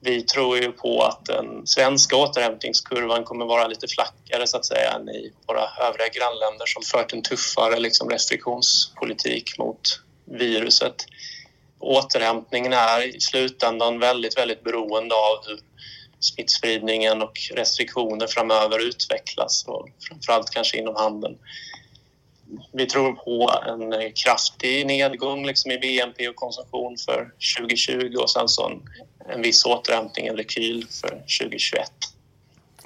vi 0.05 0.23
tror 0.23 0.59
ju 0.59 0.73
på 0.73 1.03
att 1.03 1.25
den 1.25 1.67
svenska 1.67 2.17
återhämtningskurvan 2.17 3.25
kommer 3.25 3.45
vara 3.45 3.67
lite 3.67 3.89
flackare 3.89 4.47
så 4.47 4.57
att 4.57 4.65
säga 4.65 4.93
än 4.93 5.09
i 5.09 5.33
våra 5.47 5.89
övriga 5.89 6.09
grannländer 6.09 6.67
som 6.67 6.83
fört 6.83 7.13
en 7.13 7.23
tuffare 7.23 7.81
liksom, 7.81 8.11
restriktionspolitik 8.11 9.59
mot 9.59 9.81
viruset. 10.25 11.07
Återhämtningen 11.79 12.73
är 12.73 13.17
i 13.17 13.21
slutändan 13.21 13.99
väldigt, 13.99 14.39
väldigt 14.39 14.65
beroende 14.65 15.15
av 15.15 15.47
hur 15.47 15.59
smittspridningen 16.21 17.23
och 17.23 17.39
restriktioner 17.55 18.27
framöver 18.27 18.79
utvecklas 18.79 19.65
och 19.67 19.89
framförallt 20.09 20.51
kanske 20.51 20.79
inom 20.79 20.97
handeln 20.97 21.39
vi 22.73 22.87
tror 22.87 23.13
på 23.13 23.51
en 23.67 24.13
kraftig 24.13 24.87
nedgång 24.87 25.47
liksom 25.47 25.71
i 25.71 25.79
BNP 25.79 26.29
och 26.29 26.37
konsumtion 26.37 26.97
för 27.05 27.31
2020 27.59 28.17
och 28.19 28.31
sen 28.31 28.49
så 28.49 28.69
en, 28.69 28.83
en 29.29 29.43
viss 29.43 29.65
återhämtning, 29.65 30.27
en 30.27 30.37
rekyl 30.37 30.87
för 30.91 31.09
2021. 31.09 31.91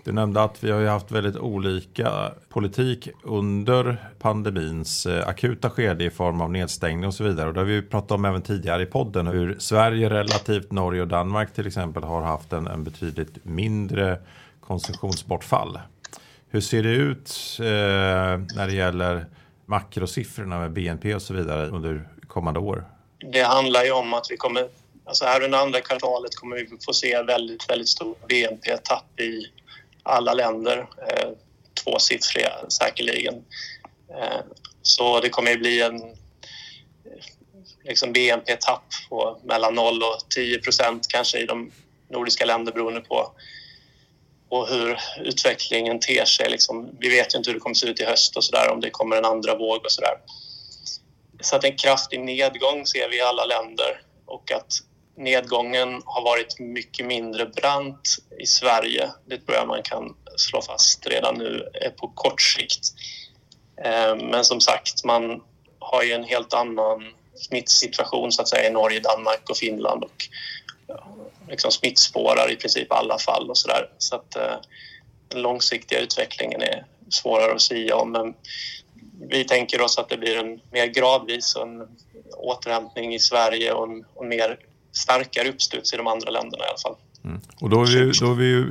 Du 0.05 0.13
nämnde 0.13 0.43
att 0.43 0.65
vi 0.65 0.71
har 0.71 0.85
haft 0.85 1.11
väldigt 1.11 1.37
olika 1.37 2.33
politik 2.49 3.09
under 3.23 4.11
pandemins 4.19 5.07
eh, 5.07 5.29
akuta 5.29 5.71
skede 5.71 6.05
i 6.05 6.11
form 6.11 6.41
av 6.41 6.53
nedstängning 6.53 7.07
och 7.07 7.15
så 7.15 7.25
vidare. 7.25 7.49
Och 7.49 7.55
det 7.55 7.61
har 7.61 7.65
vi 7.65 7.83
pratat 7.83 8.11
om 8.11 8.25
även 8.25 8.43
tidigare 8.43 8.83
i 8.83 8.87
podden 8.87 9.27
hur 9.27 9.59
Sverige 9.59 10.11
relativt 10.11 10.73
Norge 10.73 11.03
och 11.03 11.09
Danmark 11.09 11.55
till 11.55 11.67
exempel 11.67 12.03
har 12.03 12.23
haft 12.23 12.53
en, 12.53 12.67
en 12.67 12.85
betydligt 12.85 13.45
mindre 13.45 14.19
konsumtionsbortfall. 14.61 15.79
Hur 16.49 16.61
ser 16.61 16.83
det 16.83 16.93
ut 16.93 17.57
eh, 17.61 17.67
när 18.57 18.67
det 18.67 18.75
gäller 18.75 19.27
makrosiffrorna 19.67 20.59
med 20.59 20.73
BNP 20.73 21.15
och 21.15 21.23
så 21.23 21.35
vidare 21.35 21.69
under 21.69 22.09
kommande 22.27 22.61
år? 22.61 22.85
Det 23.33 23.43
handlar 23.43 23.85
ju 23.85 23.93
om 23.93 24.15
att 24.15 24.27
vi 24.31 24.37
kommer, 24.37 24.69
alltså 25.09 25.25
här 25.25 25.43
under 25.43 25.59
andra 25.59 25.81
kvartalet 25.81 26.35
kommer 26.35 26.57
vi 26.57 26.69
få 26.85 26.93
se 26.93 27.23
väldigt, 27.23 27.71
väldigt 27.71 27.89
stor 27.89 28.17
BNP-tapp 28.29 29.21
i 29.21 29.47
alla 30.03 30.35
länder. 30.35 30.79
Eh, 30.79 31.31
tvåsiffriga 31.85 32.53
säkerligen. 32.69 33.35
Eh, 34.19 34.41
så 34.83 35.21
det 35.21 35.29
kommer 35.29 35.51
ju 35.51 35.59
bli 35.59 35.83
en 35.83 36.17
liksom 37.85 38.13
BNP-tapp 38.13 38.85
på 39.09 39.41
mellan 39.45 39.75
0 39.75 40.03
och 40.03 40.31
10 40.31 40.59
procent 40.59 41.09
kanske 41.09 41.39
i 41.39 41.47
de 41.47 41.71
nordiska 42.11 42.45
länderna 42.45 42.75
beroende 42.75 43.01
på 43.01 43.33
och 44.49 44.69
hur 44.69 44.99
utvecklingen 45.21 46.01
ter 46.01 46.25
sig. 46.25 46.51
Liksom, 46.51 46.91
vi 47.01 47.09
vet 47.09 47.35
ju 47.35 47.39
inte 47.39 47.51
hur 47.51 47.55
det 47.55 47.61
kommer 47.61 47.75
se 47.75 47.87
ut 47.87 48.01
i 48.01 48.05
höst 48.05 48.37
och 48.37 48.45
så 48.45 48.53
där, 48.53 48.73
om 48.73 48.81
det 48.81 48.91
kommer 48.91 49.17
en 49.17 49.25
andra 49.25 49.55
våg 49.55 49.85
och 49.85 49.93
så 49.93 50.01
där. 50.01 50.19
Så 51.41 51.57
att 51.57 51.65
en 51.65 51.77
kraftig 51.77 52.21
nedgång 52.21 52.87
ser 52.87 53.09
vi 53.09 53.17
i 53.17 53.21
alla 53.21 53.45
länder 53.45 54.03
och 54.27 54.53
att 54.53 54.73
nedgången 55.19 56.03
har 56.05 56.23
varit 56.23 56.59
mycket 56.59 57.07
mindre 57.07 57.47
brant 57.47 58.17
i 58.39 58.47
Sverige. 58.47 59.11
Det 59.27 59.39
tror 59.39 59.57
jag 59.57 59.69
man 59.69 59.83
kan 59.83 60.15
slå 60.37 60.63
fast 60.63 61.07
redan 61.07 61.39
nu 61.39 61.69
eh, 61.83 61.91
på 61.91 62.09
kort 62.09 62.41
sikt. 62.41 62.93
Eh, 63.85 64.17
men 64.17 64.45
som 64.45 64.61
sagt, 64.61 65.05
man 65.05 65.43
har 65.79 66.03
ju 66.03 66.13
en 66.13 66.25
helt 66.25 66.55
annan 66.55 67.13
smittsituation 67.35 68.33
så 68.33 68.43
att 68.43 68.49
säga 68.49 68.69
i 68.69 68.73
Norge, 68.73 69.01
Danmark 69.01 69.51
och 69.51 69.57
Finland 69.57 70.05
och 70.05 70.29
liksom 71.49 71.71
smittspårar 71.71 72.51
i 72.51 72.57
princip 72.57 72.93
alla 72.93 73.19
fall 73.19 73.51
och 73.51 73.59
sådär. 73.59 73.91
Så 73.99 74.17
att 74.17 74.37
eh, 74.37 74.57
den 75.29 75.43
långsiktiga 75.43 76.01
utvecklingen 76.01 76.63
är 76.63 76.85
svårare 77.11 77.55
att 77.55 77.61
säga 77.61 77.97
om. 77.97 78.13
Men 78.13 78.35
vi 79.31 79.45
tänker 79.45 79.81
oss 79.81 79.99
att 79.99 80.09
det 80.09 80.17
blir 80.17 80.37
en 80.37 80.61
mer 80.73 80.87
gradvis 80.87 81.57
en 81.57 81.89
återhämtning 82.37 83.15
i 83.15 83.19
Sverige 83.19 83.73
och 83.73 83.89
en, 83.89 84.05
och 84.15 84.27
mer 84.27 84.59
starkare 84.93 85.49
uppstuds 85.49 85.95
i 85.95 85.97
de 85.97 86.07
andra 86.07 86.31
länderna 86.31 86.65
i 86.65 86.69
alla 86.69 86.79
fall. 86.79 86.97
Mm. 87.25 87.41
Och 87.61 87.71
då 87.71 87.83
är, 87.83 87.87
vi, 87.87 88.13
då 88.21 88.31
är 88.31 88.35
vi 88.35 88.45
ju 88.45 88.71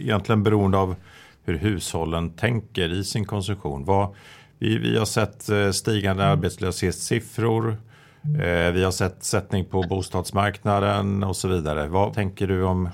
egentligen 0.00 0.42
beroende 0.42 0.78
av 0.78 0.96
hur 1.44 1.58
hushållen 1.58 2.36
tänker 2.36 2.92
i 2.92 3.04
sin 3.04 3.24
konsumtion. 3.24 3.84
Vad, 3.84 4.14
vi, 4.58 4.78
vi 4.78 4.98
har 4.98 5.06
sett 5.06 5.48
eh, 5.48 5.70
stigande 5.70 6.24
arbetslöshetssiffror. 6.24 7.76
Eh, 8.24 8.72
vi 8.72 8.84
har 8.84 8.90
sett 8.90 9.24
sättning 9.24 9.64
på 9.64 9.82
bostadsmarknaden 9.82 11.22
och 11.22 11.36
så 11.36 11.48
vidare. 11.48 11.86
Vad 11.86 12.14
tänker 12.14 12.46
du 12.46 12.64
om, 12.64 12.88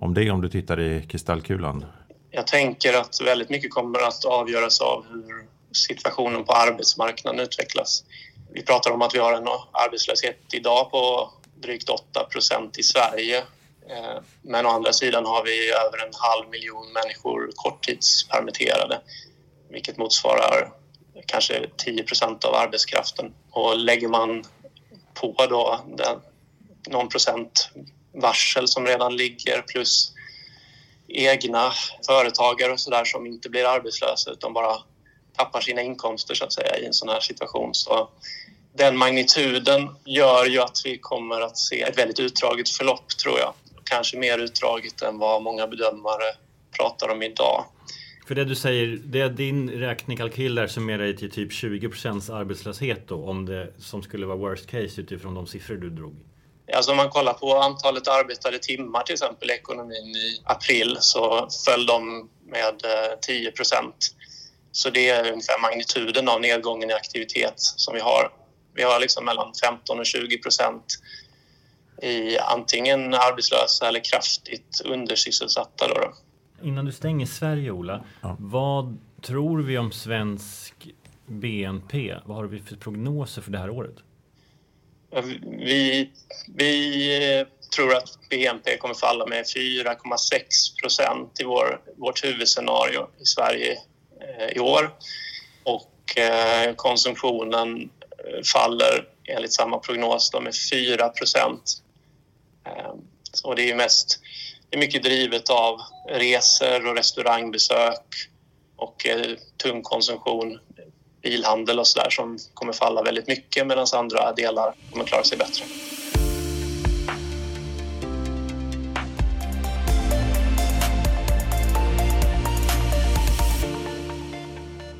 om 0.00 0.14
det 0.14 0.30
om 0.30 0.40
du 0.40 0.48
tittar 0.48 0.80
i 0.80 1.06
kristallkulan? 1.08 1.84
Jag 2.30 2.46
tänker 2.46 3.00
att 3.00 3.20
väldigt 3.24 3.50
mycket 3.50 3.70
kommer 3.70 4.08
att 4.08 4.24
avgöras 4.24 4.80
av 4.80 5.04
hur 5.10 5.46
situationen 5.72 6.44
på 6.44 6.52
arbetsmarknaden 6.52 7.40
utvecklas. 7.40 8.04
Vi 8.52 8.62
pratar 8.62 8.90
om 8.90 9.02
att 9.02 9.14
vi 9.14 9.18
har 9.18 9.32
en 9.32 9.48
arbetslöshet 9.72 10.36
idag 10.52 10.90
på 10.90 11.30
drygt 11.62 11.88
8 11.88 12.24
procent 12.24 12.78
i 12.78 12.82
Sverige. 12.82 13.38
Eh, 13.88 14.18
men 14.42 14.66
å 14.66 14.68
andra 14.68 14.92
sidan 14.92 15.26
har 15.26 15.44
vi 15.44 15.70
över 15.70 16.06
en 16.06 16.12
halv 16.14 16.50
miljon 16.50 16.92
människor 16.92 17.50
korttidspermitterade 17.54 19.00
vilket 19.68 19.96
motsvarar 19.96 20.72
kanske 21.26 21.66
10 21.76 22.02
procent 22.02 22.44
av 22.44 22.54
arbetskraften. 22.54 23.34
Och 23.50 23.76
lägger 23.78 24.08
man 24.08 24.44
på 25.14 25.46
då 25.48 25.80
den, 25.96 26.20
någon 26.88 27.08
procent 27.08 27.70
varsel 28.12 28.68
som 28.68 28.86
redan 28.86 29.16
ligger 29.16 29.62
plus 29.62 30.12
egna 31.08 31.72
företagare 32.06 32.72
och 32.72 32.80
sådär 32.80 33.04
som 33.04 33.26
inte 33.26 33.48
blir 33.48 33.64
arbetslösa 33.64 34.30
utan 34.30 34.52
bara 34.52 34.76
tappar 35.36 35.60
sina 35.60 35.82
inkomster 35.82 36.34
så 36.34 36.44
att 36.44 36.52
säga 36.52 36.78
i 36.78 36.86
en 36.86 36.92
sån 36.92 37.08
här 37.08 37.20
situation. 37.20 37.74
Så 37.74 38.08
den 38.76 38.96
magnituden 38.96 39.88
gör 40.04 40.46
ju 40.46 40.60
att 40.60 40.82
vi 40.84 40.98
kommer 40.98 41.40
att 41.40 41.58
se 41.58 41.82
ett 41.82 41.98
väldigt 41.98 42.20
utdraget 42.20 42.68
förlopp 42.68 43.08
tror 43.08 43.38
jag. 43.38 43.52
Kanske 43.84 44.16
mer 44.16 44.38
utdraget 44.38 45.02
än 45.02 45.18
vad 45.18 45.42
många 45.42 45.66
bedömare 45.66 46.24
pratar 46.78 47.08
om 47.08 47.22
idag. 47.22 47.64
För 48.26 48.34
det 48.34 48.44
du 48.44 48.54
säger, 48.54 48.98
det 49.04 49.20
är 49.20 49.28
din 49.28 49.70
räknekalkyl 49.70 50.54
där 50.54 50.66
summerar 50.66 51.12
till 51.12 51.30
typ 51.30 51.50
20% 51.50 52.34
arbetslöshet 52.34 53.08
då, 53.08 53.24
om 53.24 53.46
det 53.46 53.72
som 53.78 54.02
skulle 54.02 54.26
vara 54.26 54.36
worst 54.36 54.66
case 54.66 55.00
utifrån 55.00 55.34
de 55.34 55.46
siffror 55.46 55.76
du 55.76 55.90
drog? 55.90 56.14
Alltså 56.74 56.90
om 56.90 56.96
man 56.96 57.10
kollar 57.10 57.32
på 57.32 57.56
antalet 57.56 58.08
arbetade 58.08 58.58
timmar 58.58 59.02
till 59.02 59.12
exempel 59.12 59.50
i 59.50 59.52
ekonomin 59.52 60.16
i 60.16 60.40
april 60.44 60.96
så 61.00 61.48
föll 61.66 61.86
de 61.86 62.28
med 62.46 62.82
10 63.20 63.48
eh, 63.48 63.52
Så 64.72 64.90
det 64.90 65.08
är 65.08 65.32
ungefär 65.32 65.62
magnituden 65.62 66.28
av 66.28 66.40
nedgången 66.40 66.90
i 66.90 66.92
aktivitet 66.92 67.54
som 67.56 67.94
vi 67.94 68.00
har. 68.00 68.30
Vi 68.76 68.82
har 68.82 69.00
liksom 69.00 69.24
mellan 69.24 69.52
15 69.64 69.98
och 69.98 70.04
20% 70.04 70.80
i 72.02 72.38
antingen 72.38 73.14
arbetslösa 73.14 73.88
eller 73.88 74.00
kraftigt 74.04 74.82
undersysselsatta. 74.84 75.88
Då, 75.88 75.94
då. 75.94 76.12
Innan 76.62 76.84
du 76.84 76.92
stänger 76.92 77.26
Sverige, 77.26 77.70
Ola. 77.70 78.04
Ja. 78.22 78.36
Vad 78.40 78.98
tror 79.22 79.62
vi 79.62 79.78
om 79.78 79.92
svensk 79.92 80.74
BNP? 81.26 82.14
Vad 82.24 82.36
har 82.36 82.44
vi 82.44 82.60
för 82.60 82.76
prognoser 82.76 83.42
för 83.42 83.50
det 83.50 83.58
här 83.58 83.70
året? 83.70 83.94
Vi, 85.42 86.10
vi 86.54 87.46
tror 87.76 87.94
att 87.94 88.18
BNP 88.30 88.76
kommer 88.76 88.94
falla 88.94 89.26
med 89.26 89.44
4,6 89.44 90.80
procent 90.82 91.40
i 91.40 91.44
vår, 91.44 91.80
vårt 91.96 92.24
huvudscenario 92.24 93.08
i 93.20 93.24
Sverige 93.24 93.78
eh, 94.20 94.56
i 94.56 94.60
år. 94.60 94.90
Och 95.62 96.18
eh, 96.18 96.74
konsumtionen 96.74 97.76
eh, 97.82 98.05
faller 98.44 99.08
enligt 99.24 99.52
samma 99.52 99.78
prognos 99.78 100.30
då 100.30 100.40
med 100.40 100.54
4 100.72 101.08
procent. 101.08 101.82
Ehm, 102.64 102.98
och 103.44 103.56
det 103.56 103.62
är 103.62 103.66
ju 103.66 103.74
mest, 103.74 104.20
det 104.70 104.76
är 104.76 104.80
mycket 104.80 105.02
drivet 105.02 105.50
av 105.50 105.80
resor 106.08 106.86
och 106.86 106.96
restaurangbesök 106.96 108.28
och 108.76 109.06
eh, 109.06 109.36
tung 109.56 109.82
konsumtion, 109.82 110.58
bilhandel 111.22 111.78
och 111.78 111.86
sådär 111.86 112.10
som 112.10 112.38
kommer 112.54 112.72
falla 112.72 113.02
väldigt 113.02 113.28
mycket 113.28 113.66
medan 113.66 113.86
andra 113.92 114.32
delar 114.32 114.74
kommer 114.90 115.04
klara 115.04 115.24
sig 115.24 115.38
bättre. 115.38 115.64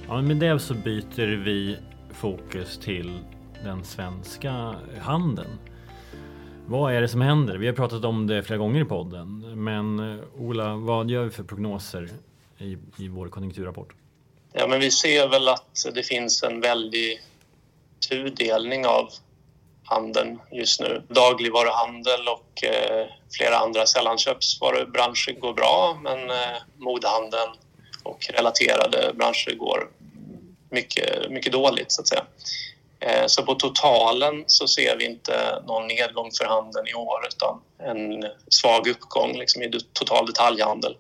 Ja, 0.09 0.23
med 0.23 0.37
det 0.37 0.61
så 0.61 0.75
byter 0.75 1.45
vi 1.45 1.79
fokus 2.17 2.79
till 2.79 3.21
den 3.65 3.85
svenska 3.85 4.75
handeln. 5.01 5.59
Vad 6.67 6.95
är 6.95 7.01
det 7.01 7.09
som 7.09 7.21
händer? 7.21 7.57
Vi 7.57 7.67
har 7.67 7.75
pratat 7.75 8.05
om 8.05 8.27
det 8.27 8.43
flera 8.43 8.59
gånger 8.59 8.81
i 8.81 8.85
podden. 8.85 9.65
Men 9.65 9.99
eh, 9.99 10.25
Ola, 10.39 10.75
vad 10.75 11.11
gör 11.11 11.25
vi 11.25 11.31
för 11.31 11.43
prognoser 11.45 12.09
i, 12.59 12.77
i 12.99 13.09
vår 13.09 13.29
konjunkturrapport? 13.29 13.95
Ja, 14.53 14.67
men 14.67 14.81
vi 14.81 14.91
ser 14.91 15.29
väl 15.29 15.49
att 15.49 15.87
det 15.95 16.03
finns 16.03 16.43
en 16.43 16.61
väldig 16.61 17.21
tudelning 18.09 18.87
av 18.87 19.09
handeln 19.85 20.39
just 20.53 20.81
nu. 20.81 21.03
Dagligvaruhandel 21.09 22.21
och 22.29 22.65
eh, 22.65 23.07
flera 23.31 23.57
andra 23.57 23.87
sällanköpsvarubranscher 23.87 25.41
går 25.41 25.55
bra 25.55 26.01
men 26.03 26.31
eh, 26.31 26.57
modehandeln 26.77 27.51
och 28.03 28.27
relaterade 28.33 29.13
branscher 29.15 29.57
går 29.57 29.89
mycket, 30.71 31.31
mycket 31.31 31.53
dåligt 31.53 31.93
så 31.93 32.01
att 32.03 32.09
säga. 32.09 32.25
Eh, 33.01 33.27
så 33.27 33.43
på 33.43 33.55
totalen 33.55 34.45
så 34.47 34.69
ser 34.69 34.97
vi 34.97 35.05
inte 35.05 35.63
någon 35.67 35.87
nedgång 35.87 36.31
för 36.39 36.45
handeln 36.45 36.87
i 36.89 36.95
år 36.95 37.21
utan 37.29 37.61
en 37.79 38.25
svag 38.49 38.89
uppgång 38.89 39.39
liksom 39.39 39.63
i 39.63 39.71
total 39.93 40.27
detaljhandel 40.27 40.97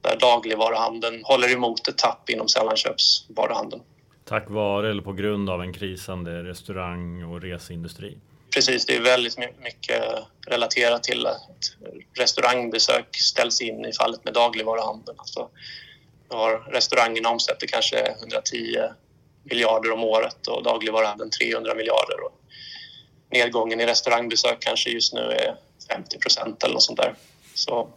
där 0.00 0.16
dagligvaruhandeln 0.16 1.24
håller 1.24 1.52
emot 1.52 1.88
ett 1.88 1.98
tapp 1.98 2.30
inom 2.30 2.48
sällanköpsvaruhandeln. 2.48 3.82
Tack 4.24 4.50
vare 4.50 4.90
eller 4.90 5.02
på 5.02 5.12
grund 5.12 5.50
av 5.50 5.62
en 5.62 5.72
krisande 5.72 6.42
restaurang 6.42 7.24
och 7.24 7.42
reseindustri? 7.42 8.18
Precis, 8.54 8.86
det 8.86 8.96
är 8.96 9.00
väldigt 9.00 9.38
mycket 9.38 10.02
relaterat 10.46 11.02
till 11.02 11.26
att 11.26 11.76
restaurangbesök 12.18 13.16
ställs 13.16 13.60
in 13.60 13.84
i 13.84 13.92
fallet 13.92 14.24
med 14.24 14.34
dagligvaruhandeln. 14.34 15.18
Alltså, 15.18 15.48
har 16.28 16.72
restaurangerna 16.72 17.28
omsätter 17.28 17.66
kanske 17.66 18.16
110 18.20 18.78
miljarder 19.44 19.92
om 19.92 20.04
året 20.04 20.46
och 20.46 20.62
dagligvaruhandeln 20.62 21.30
300 21.30 21.74
miljarder. 21.74 22.24
Och 22.24 22.40
nedgången 23.30 23.80
i 23.80 23.86
restaurangbesök 23.86 24.60
kanske 24.60 24.90
just 24.90 25.14
nu 25.14 25.20
är 25.20 25.56
50 25.90 26.18
procent 26.18 26.64
eller 26.64 26.74
något 26.74 26.82
sånt 26.82 26.98
där. 26.98 27.14
Så 27.54 27.88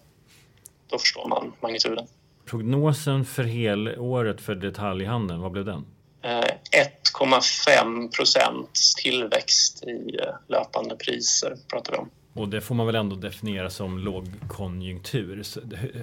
då 0.87 0.97
förstår 0.97 1.27
man 1.27 1.53
magnituden. 1.61 2.07
Prognosen 2.45 3.25
för 3.25 3.43
helåret 3.43 4.41
för 4.41 4.55
detaljhandeln, 4.55 5.41
vad 5.41 5.51
blev 5.51 5.65
den? 5.65 5.85
1,5 6.23 8.03
eh, 8.03 8.09
procents 8.09 8.95
tillväxt 8.95 9.83
i 9.83 10.17
eh, 10.19 10.33
löpande 10.47 10.95
priser 10.95 11.57
pratar 11.71 11.91
vi 11.91 11.97
om. 11.97 12.09
Och 12.33 12.49
det 12.49 12.61
får 12.61 12.75
man 12.75 12.85
väl 12.85 12.95
ändå 12.95 13.15
definiera 13.15 13.69
som 13.69 13.97
lågkonjunktur. 13.97 15.43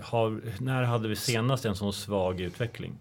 Har, 0.03 0.41
när 0.61 0.83
hade 0.83 1.09
vi 1.09 1.17
senast 1.17 1.65
en 1.65 1.77
sån 1.77 1.93
svag 1.93 2.41
utveckling? 2.41 2.93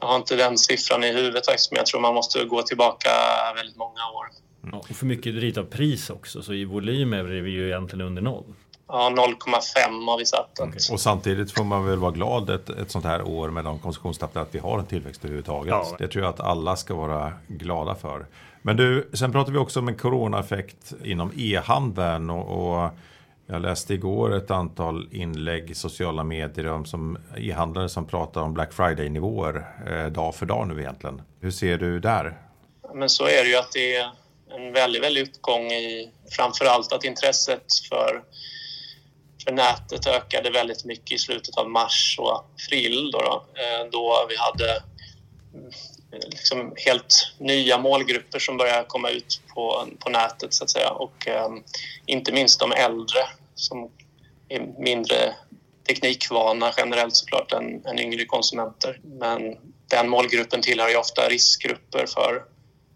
Jag 0.00 0.06
har 0.08 0.16
inte 0.16 0.36
den 0.36 0.58
siffran 0.58 1.04
i 1.04 1.12
huvudet 1.12 1.46
faktiskt, 1.46 1.70
men 1.70 1.76
jag 1.76 1.86
tror 1.86 2.00
man 2.00 2.14
måste 2.14 2.44
gå 2.44 2.62
tillbaka 2.62 3.08
väldigt 3.56 3.76
många 3.76 4.00
år. 4.14 4.26
Ja, 4.72 4.78
och 4.78 4.96
för 4.96 5.06
mycket 5.06 5.34
drivet 5.34 5.58
av 5.58 5.64
pris 5.64 6.10
också, 6.10 6.42
så 6.42 6.52
i 6.52 6.64
volym 6.64 7.12
är 7.12 7.22
vi 7.22 7.50
ju 7.50 7.66
egentligen 7.66 8.06
under 8.06 8.22
noll. 8.22 8.44
Ja, 8.88 9.10
0,5 9.16 10.10
har 10.10 10.18
vi 10.18 10.26
satt. 10.26 10.60
Okay. 10.60 10.80
Och 10.92 11.00
samtidigt 11.00 11.52
får 11.52 11.64
man 11.64 11.86
väl 11.86 11.98
vara 11.98 12.12
glad 12.12 12.50
ett, 12.50 12.70
ett 12.70 12.90
sånt 12.90 13.04
här 13.04 13.22
år 13.22 13.50
med 13.50 13.64
de 13.64 13.78
konsumtionstappen 13.78 14.42
att 14.42 14.54
vi 14.54 14.58
har 14.58 14.78
en 14.78 14.86
tillväxt 14.86 15.24
överhuvudtaget. 15.24 15.70
Ja. 15.70 15.96
Det 15.98 16.08
tror 16.08 16.24
jag 16.24 16.34
att 16.34 16.40
alla 16.40 16.76
ska 16.76 16.94
vara 16.94 17.32
glada 17.48 17.94
för. 17.94 18.26
Men 18.62 18.76
du, 18.76 19.10
sen 19.12 19.32
pratar 19.32 19.52
vi 19.52 19.58
också 19.58 19.80
om 19.80 19.88
en 19.88 19.96
coronaeffekt 19.96 20.92
inom 21.04 21.32
e-handeln 21.36 22.30
och, 22.30 22.82
och 22.84 22.90
jag 23.46 23.62
läste 23.62 23.94
igår 23.94 24.34
ett 24.36 24.50
antal 24.50 25.08
inlägg 25.10 25.70
i 25.70 25.74
sociala 25.74 26.24
medier 26.24 26.66
om 26.66 26.84
som 26.84 27.18
e-handlare 27.36 27.88
som 27.88 28.06
pratar 28.06 28.40
om 28.40 28.54
Black 28.54 28.72
Friday-nivåer 28.72 29.66
eh, 29.86 30.12
dag 30.12 30.34
för 30.34 30.46
dag 30.46 30.68
nu 30.68 30.80
egentligen. 30.80 31.22
Hur 31.40 31.50
ser 31.50 31.78
du 31.78 32.00
där? 32.00 32.38
Men 32.94 33.08
så 33.08 33.24
är 33.24 33.44
det 33.44 33.48
ju 33.48 33.56
att 33.56 33.72
det 33.72 33.96
är 33.96 34.10
en 34.56 34.72
väldigt, 34.72 35.02
väldigt 35.02 35.28
uppgång 35.28 35.66
i 35.66 36.10
framför 36.30 36.64
allt 36.64 36.92
att 36.92 37.04
intresset 37.04 37.66
för, 37.88 38.22
för 39.44 39.52
nätet 39.52 40.06
ökade 40.06 40.50
väldigt 40.50 40.84
mycket 40.84 41.12
i 41.12 41.18
slutet 41.18 41.56
av 41.56 41.70
mars 41.70 42.16
och 42.20 42.36
april 42.36 43.10
då, 43.12 43.18
då, 43.18 43.44
eh, 43.54 43.90
då 43.92 44.26
vi 44.28 44.36
hade 44.36 44.82
Eh, 46.12 46.28
liksom 46.30 46.72
helt 46.76 47.34
nya 47.38 47.78
målgrupper 47.78 48.38
som 48.38 48.56
börjar 48.56 48.84
komma 48.84 49.10
ut 49.10 49.40
på, 49.54 49.88
på 49.98 50.10
nätet 50.10 50.54
så 50.54 50.64
att 50.64 50.70
säga 50.70 50.90
och 50.90 51.28
eh, 51.28 51.48
inte 52.06 52.32
minst 52.32 52.60
de 52.60 52.72
äldre 52.72 53.20
som 53.54 53.90
är 54.48 54.60
mindre 54.78 55.34
teknikvana 55.88 56.72
generellt 56.76 57.16
såklart 57.16 57.52
än, 57.52 57.86
än 57.86 57.98
yngre 57.98 58.24
konsumenter. 58.24 59.00
Men 59.02 59.56
den 59.88 60.08
målgruppen 60.08 60.62
tillhör 60.62 60.88
ju 60.88 60.96
ofta 60.96 61.28
riskgrupper 61.28 62.06
för 62.06 62.44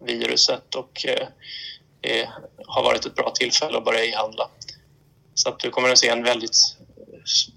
viruset 0.04 0.74
och 0.74 1.06
eh, 1.06 1.28
det 2.00 2.28
har 2.66 2.82
varit 2.82 3.06
ett 3.06 3.14
bra 3.14 3.30
tillfälle 3.30 3.78
att 3.78 3.84
börja 3.84 4.04
e-handla. 4.04 4.50
Så 5.34 5.48
att 5.48 5.58
du 5.58 5.70
kommer 5.70 5.88
att 5.88 5.98
se 5.98 6.08
en 6.08 6.22
väldigt 6.22 6.76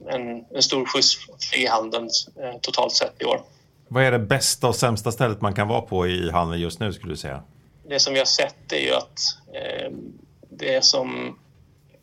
en, 0.10 0.46
en 0.56 0.64
stor 0.64 0.86
skjuts 0.86 1.18
för 1.50 1.58
e-handeln 1.58 2.10
eh, 2.44 2.60
totalt 2.62 2.94
sett 2.94 3.22
i 3.22 3.26
år. 3.26 3.42
Vad 3.92 4.04
är 4.04 4.12
det 4.12 4.20
bästa 4.20 4.68
och 4.68 4.76
sämsta 4.76 5.12
stället 5.12 5.42
man 5.42 5.54
kan 5.54 5.68
vara 5.68 5.82
på 5.82 6.08
i 6.08 6.32
handeln 6.32 6.62
just 6.62 6.80
nu 6.80 6.94
skulle 6.94 7.14
du 7.14 7.18
säga? 7.18 7.44
Det 7.88 8.00
som 8.00 8.14
vi 8.14 8.20
har 8.20 8.26
sett 8.26 8.72
är 8.72 8.80
ju 8.80 8.94
att 8.94 9.20
eh, 9.54 9.92
det 10.50 10.86
som 10.86 11.40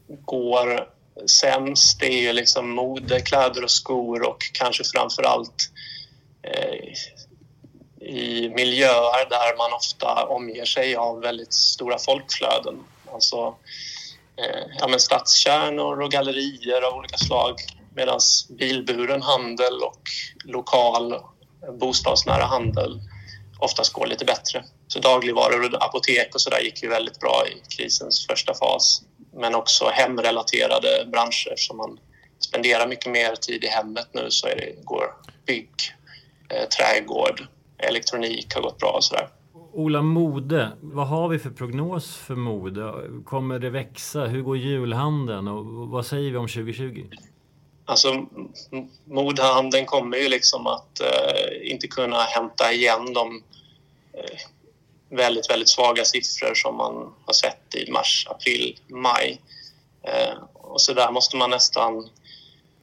går 0.08 0.88
sämst 1.26 2.00
det 2.00 2.06
är 2.06 2.22
ju 2.22 2.32
liksom 2.32 2.70
mode, 2.70 3.20
kläder 3.20 3.64
och 3.64 3.70
skor 3.70 4.28
och 4.28 4.38
kanske 4.52 4.84
framför 4.84 5.22
allt 5.22 5.70
eh, 6.42 6.92
i 8.08 8.48
miljöer 8.48 9.28
där 9.30 9.56
man 9.58 9.72
ofta 9.72 10.26
omger 10.26 10.64
sig 10.64 10.96
av 10.96 11.20
väldigt 11.20 11.52
stora 11.52 11.98
folkflöden. 11.98 12.84
Alltså 13.12 13.54
eh, 14.36 14.70
ja, 14.80 14.88
men 14.88 15.00
stadskärnor 15.00 16.00
och 16.02 16.10
gallerier 16.10 16.82
av 16.82 16.98
olika 16.98 17.16
slag 17.16 17.54
medan 17.94 18.20
bilburen 18.58 19.22
handel 19.22 19.82
och 19.82 20.02
lokal 20.44 21.16
bostadsnära 21.72 22.44
handel 22.44 23.00
oftast 23.58 23.92
går 23.92 24.06
lite 24.06 24.24
bättre. 24.24 24.64
Så 24.86 24.98
dagligvaror 24.98 25.74
och 25.74 25.84
apotek 25.84 26.34
och 26.34 26.40
så 26.40 26.50
där 26.50 26.60
gick 26.60 26.82
ju 26.82 26.88
väldigt 26.88 27.20
bra 27.20 27.42
i 27.48 27.76
krisens 27.76 28.26
första 28.26 28.54
fas. 28.54 29.02
Men 29.32 29.54
också 29.54 29.84
hemrelaterade 29.92 30.88
branscher 31.12 31.54
som 31.56 31.76
man 31.76 31.98
spenderar 32.38 32.88
mycket 32.88 33.12
mer 33.12 33.34
tid 33.34 33.64
i 33.64 33.66
hemmet 33.66 34.08
nu 34.12 34.26
så 34.30 34.46
är 34.46 34.56
det, 34.56 34.84
går 34.84 35.04
bygg, 35.46 35.70
eh, 36.48 36.68
trädgård, 36.68 37.46
elektronik 37.78 38.54
har 38.54 38.62
gått 38.62 38.78
bra 38.78 38.90
och 38.90 39.04
sådär. 39.04 39.28
Ola, 39.72 40.02
mode. 40.02 40.72
Vad 40.80 41.08
har 41.08 41.28
vi 41.28 41.38
för 41.38 41.50
prognos 41.50 42.16
för 42.16 42.34
mode? 42.34 42.92
Kommer 43.24 43.58
det 43.58 43.70
växa? 43.70 44.24
Hur 44.24 44.42
går 44.42 44.56
julhandeln? 44.56 45.48
Och 45.48 45.64
vad 45.64 46.06
säger 46.06 46.30
vi 46.30 46.36
om 46.36 46.48
2020? 46.48 47.06
Alltså, 47.88 48.26
modhandeln 49.04 49.86
kommer 49.86 50.16
ju 50.16 50.28
liksom 50.28 50.66
att 50.66 51.00
eh, 51.00 51.45
inte 51.66 51.88
kunna 51.88 52.22
hämta 52.22 52.72
igen 52.72 53.12
de 53.12 53.42
eh, 54.12 54.38
väldigt, 55.08 55.50
väldigt 55.50 55.68
svaga 55.68 56.04
siffror 56.04 56.54
som 56.54 56.76
man 56.76 57.14
har 57.26 57.32
sett 57.32 57.74
i 57.74 57.90
mars, 57.90 58.26
april, 58.30 58.78
maj. 58.88 59.40
Eh, 60.02 60.38
och 60.52 60.80
så 60.80 60.92
där 60.92 61.12
måste 61.12 61.36
man 61.36 61.50
nästan 61.50 62.08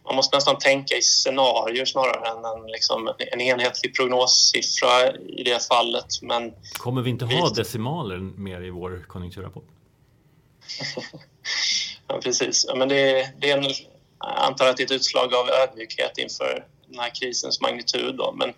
man 0.06 0.16
måste 0.16 0.38
nästan 0.38 0.58
tänka 0.58 0.96
i 0.96 1.02
scenarier 1.02 1.86
snarare 1.86 2.30
än 2.30 2.46
en, 2.46 2.72
liksom, 2.72 3.14
en 3.32 3.42
enhetlig 3.42 3.96
prognossiffra 3.96 5.12
i 5.16 5.44
det 5.44 5.68
fallet. 5.68 6.22
Men 6.22 6.54
Kommer 6.74 7.02
vi 7.02 7.10
inte 7.10 7.26
ha 7.26 7.50
vi... 7.50 7.56
decimaler 7.56 8.18
mer 8.18 8.62
i 8.62 8.70
vår 8.70 9.06
konjunkturrapport? 9.08 9.68
ja, 12.08 12.20
precis. 12.24 12.68
Men 12.76 12.90
det, 12.90 13.30
det 13.40 13.52
är 13.52 13.58
en 13.58 13.74
jag 14.24 14.46
antar 14.46 14.68
att 14.68 14.78
det 14.78 14.84
är 14.84 14.86
ett 14.86 14.92
utslag 14.92 15.34
av 15.34 15.50
ödmjukhet 15.50 16.18
inför 16.18 16.66
den 16.94 17.02
här 17.02 17.16
krisens 17.16 17.62
magnitud. 17.62 18.16
Då. 18.16 18.32
Men, 18.38 18.54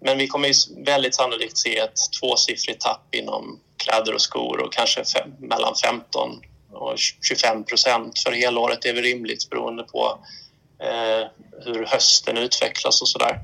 men 0.00 0.18
vi 0.18 0.26
kommer 0.26 0.48
ju 0.48 0.84
väldigt 0.84 1.14
sannolikt 1.14 1.58
se 1.58 1.78
ett 1.78 1.98
tvåsiffrigt 2.20 2.80
tapp 2.80 3.14
inom 3.14 3.60
kläder 3.76 4.14
och 4.14 4.20
skor 4.20 4.60
och 4.60 4.72
kanske 4.72 5.04
fem, 5.04 5.30
mellan 5.38 5.74
15 5.84 6.40
och 6.72 6.94
25 7.28 7.64
procent 7.64 8.18
för 8.18 8.32
helåret 8.32 8.84
är 8.84 8.94
väl 8.94 9.02
rimligt 9.02 9.50
beroende 9.50 9.82
på 9.82 10.18
eh, 10.78 11.28
hur 11.64 11.86
hösten 11.86 12.36
utvecklas 12.36 13.02
och 13.02 13.08
sådär. 13.08 13.40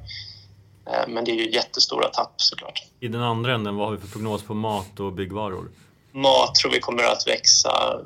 Eh, 0.86 1.08
men 1.08 1.24
det 1.24 1.30
är 1.30 1.36
ju 1.36 1.50
jättestora 1.50 2.08
tapp 2.08 2.34
såklart. 2.36 2.82
I 3.00 3.08
den 3.08 3.22
andra 3.22 3.54
änden, 3.54 3.76
vad 3.76 3.86
har 3.86 3.94
vi 3.94 4.00
för 4.00 4.08
prognos 4.08 4.42
på 4.42 4.54
mat 4.54 5.00
och 5.00 5.12
byggvaror? 5.12 5.68
mat 6.12 6.54
tror 6.54 6.70
vi 6.70 6.80
kommer 6.80 7.02
att 7.02 7.26
växa 7.26 8.00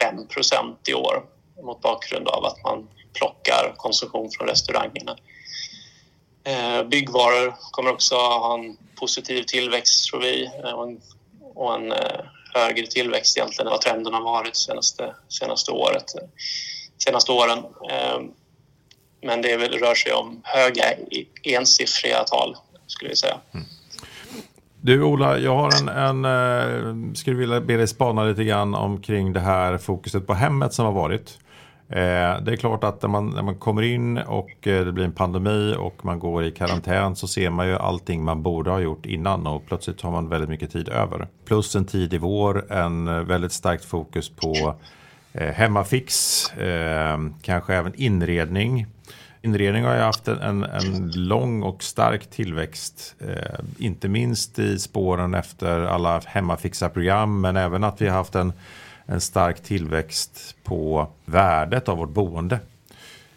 5% 0.00 0.76
i 0.88 0.94
år 0.94 1.24
mot 1.62 1.80
bakgrund 1.82 2.28
av 2.28 2.44
att 2.44 2.62
man 2.64 2.88
plockar 3.12 3.74
konsumtion 3.76 4.30
från 4.30 4.48
restaurangerna. 4.48 5.16
Eh, 6.44 6.82
byggvaror 6.88 7.54
kommer 7.70 7.92
också 7.92 8.14
ha 8.14 8.58
en 8.58 8.76
positiv 8.98 9.42
tillväxt 9.42 10.10
tror 10.10 10.20
vi 10.20 10.50
eh, 10.64 10.70
och 10.70 10.88
en, 10.88 11.00
och 11.54 11.74
en 11.74 11.92
eh, 11.92 12.20
högre 12.54 12.86
tillväxt 12.86 13.36
egentligen 13.36 13.66
än 13.66 13.70
vad 13.70 13.80
trenden 13.80 14.14
har 14.14 14.22
varit 14.22 14.56
senaste, 14.56 15.14
senaste 15.28 15.72
året. 15.72 16.04
Senaste 17.04 17.32
åren. 17.32 17.58
Eh, 17.90 18.20
men 19.22 19.42
det 19.42 19.56
rör 19.56 19.94
sig 19.94 20.12
om 20.12 20.40
höga 20.44 20.92
e-, 20.92 21.24
ensiffriga 21.42 22.24
tal 22.24 22.56
skulle 22.86 23.08
vi 23.08 23.16
säga. 23.16 23.36
Mm. 23.54 23.66
Du 24.82 25.02
Ola, 25.02 25.38
jag 25.38 25.56
har 25.56 25.70
en, 25.80 25.88
en 25.88 26.24
eh, 26.24 27.14
skulle 27.14 27.36
vilja 27.36 27.60
be 27.60 27.76
dig 27.76 27.88
spana 27.88 28.24
lite 28.24 28.44
grann 28.44 28.74
omkring 28.74 29.32
det 29.32 29.40
här 29.40 29.78
fokuset 29.78 30.26
på 30.26 30.34
hemmet 30.34 30.74
som 30.74 30.84
har 30.84 30.92
varit. 30.92 31.38
Eh, 31.92 32.42
det 32.42 32.52
är 32.52 32.56
klart 32.56 32.84
att 32.84 33.02
när 33.02 33.08
man, 33.08 33.30
när 33.30 33.42
man 33.42 33.54
kommer 33.54 33.82
in 33.82 34.18
och 34.18 34.66
eh, 34.66 34.84
det 34.84 34.92
blir 34.92 35.04
en 35.04 35.12
pandemi 35.12 35.74
och 35.78 36.04
man 36.04 36.18
går 36.18 36.44
i 36.44 36.50
karantän 36.50 37.16
så 37.16 37.28
ser 37.28 37.50
man 37.50 37.68
ju 37.68 37.76
allting 37.76 38.24
man 38.24 38.42
borde 38.42 38.70
ha 38.70 38.80
gjort 38.80 39.06
innan 39.06 39.46
och 39.46 39.66
plötsligt 39.66 40.00
har 40.00 40.10
man 40.10 40.28
väldigt 40.28 40.50
mycket 40.50 40.72
tid 40.72 40.88
över. 40.88 41.28
Plus 41.44 41.76
en 41.76 41.84
tid 41.84 42.14
i 42.14 42.18
vår, 42.18 42.72
en 42.72 43.08
eh, 43.08 43.14
väldigt 43.14 43.52
starkt 43.52 43.84
fokus 43.84 44.28
på 44.28 44.74
eh, 45.32 45.48
hemmafix, 45.48 46.46
eh, 46.52 47.18
kanske 47.42 47.74
även 47.74 47.94
inredning. 47.94 48.86
Inredning 49.42 49.84
har 49.84 49.94
ju 49.94 50.00
haft 50.00 50.28
en, 50.28 50.64
en 50.64 51.10
lång 51.14 51.62
och 51.62 51.82
stark 51.82 52.30
tillväxt, 52.30 53.16
inte 53.78 54.08
minst 54.08 54.58
i 54.58 54.78
spåren 54.78 55.34
efter 55.34 55.80
alla 55.80 56.20
hemmafixarprogram 56.26 57.40
men 57.40 57.56
även 57.56 57.84
att 57.84 58.00
vi 58.00 58.08
har 58.08 58.16
haft 58.16 58.34
en 58.34 58.52
en 59.10 59.20
stark 59.20 59.62
tillväxt 59.62 60.56
på 60.64 61.08
värdet 61.24 61.88
av 61.88 61.98
vårt 61.98 62.10
boende. 62.10 62.60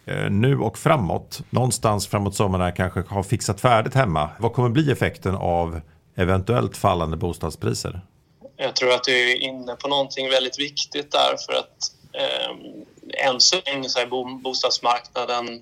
Eh, 0.06 0.30
nu 0.30 0.60
och 0.60 0.78
framåt, 0.78 1.42
någonstans 1.50 2.08
framåt 2.08 2.36
sommaren 2.36 2.74
kanske 2.74 3.04
har 3.08 3.24
fixat 3.24 3.62
färdigt 3.62 3.94
hemma. 3.94 4.30
Vad 4.40 4.54
kommer 4.54 4.70
bli 4.70 4.92
effekten 4.92 5.36
av 5.36 5.82
eventuellt 6.16 6.78
fallande 6.78 7.18
bostadspriser? 7.18 8.02
Jag 8.58 8.76
tror 8.76 8.94
att 8.94 9.04
du 9.04 9.32
är 9.32 9.42
inne 9.42 9.76
på 9.76 9.88
någonting 9.88 10.30
väldigt 10.30 10.60
viktigt 10.60 11.12
där 11.12 11.36
för 11.46 11.54
att 11.54 11.92
eh, 12.14 13.28
än 13.28 13.40
så 13.40 13.56
länge 13.66 13.90
så 13.90 14.00
är 14.00 14.42
bostadsmarknaden 14.42 15.62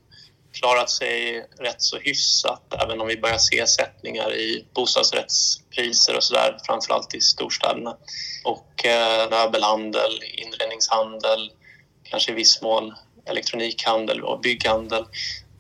klarat 0.54 0.90
sig 0.90 1.46
rätt 1.60 1.82
så 1.82 1.98
hyfsat 1.98 2.74
även 2.84 3.02
om 3.02 3.08
vi 3.08 3.18
börjar 3.18 3.38
se 3.38 3.68
sättningar 3.68 4.36
i 4.36 4.66
bostadsrättspriser 4.74 6.18
och 6.18 6.24
sådär, 6.24 6.58
framförallt 6.66 7.14
i 7.16 7.22
storstäderna. 7.22 7.98
Och 8.44 8.86
eh, 8.86 9.30
möbelhandel, 9.30 10.24
inredningshandel, 10.34 11.52
kanske 12.04 12.32
i 12.32 12.36
viss 12.36 12.62
mån 12.62 12.94
elektronikhandel 13.26 14.24
och 14.24 14.40
bygghandel. 14.40 15.06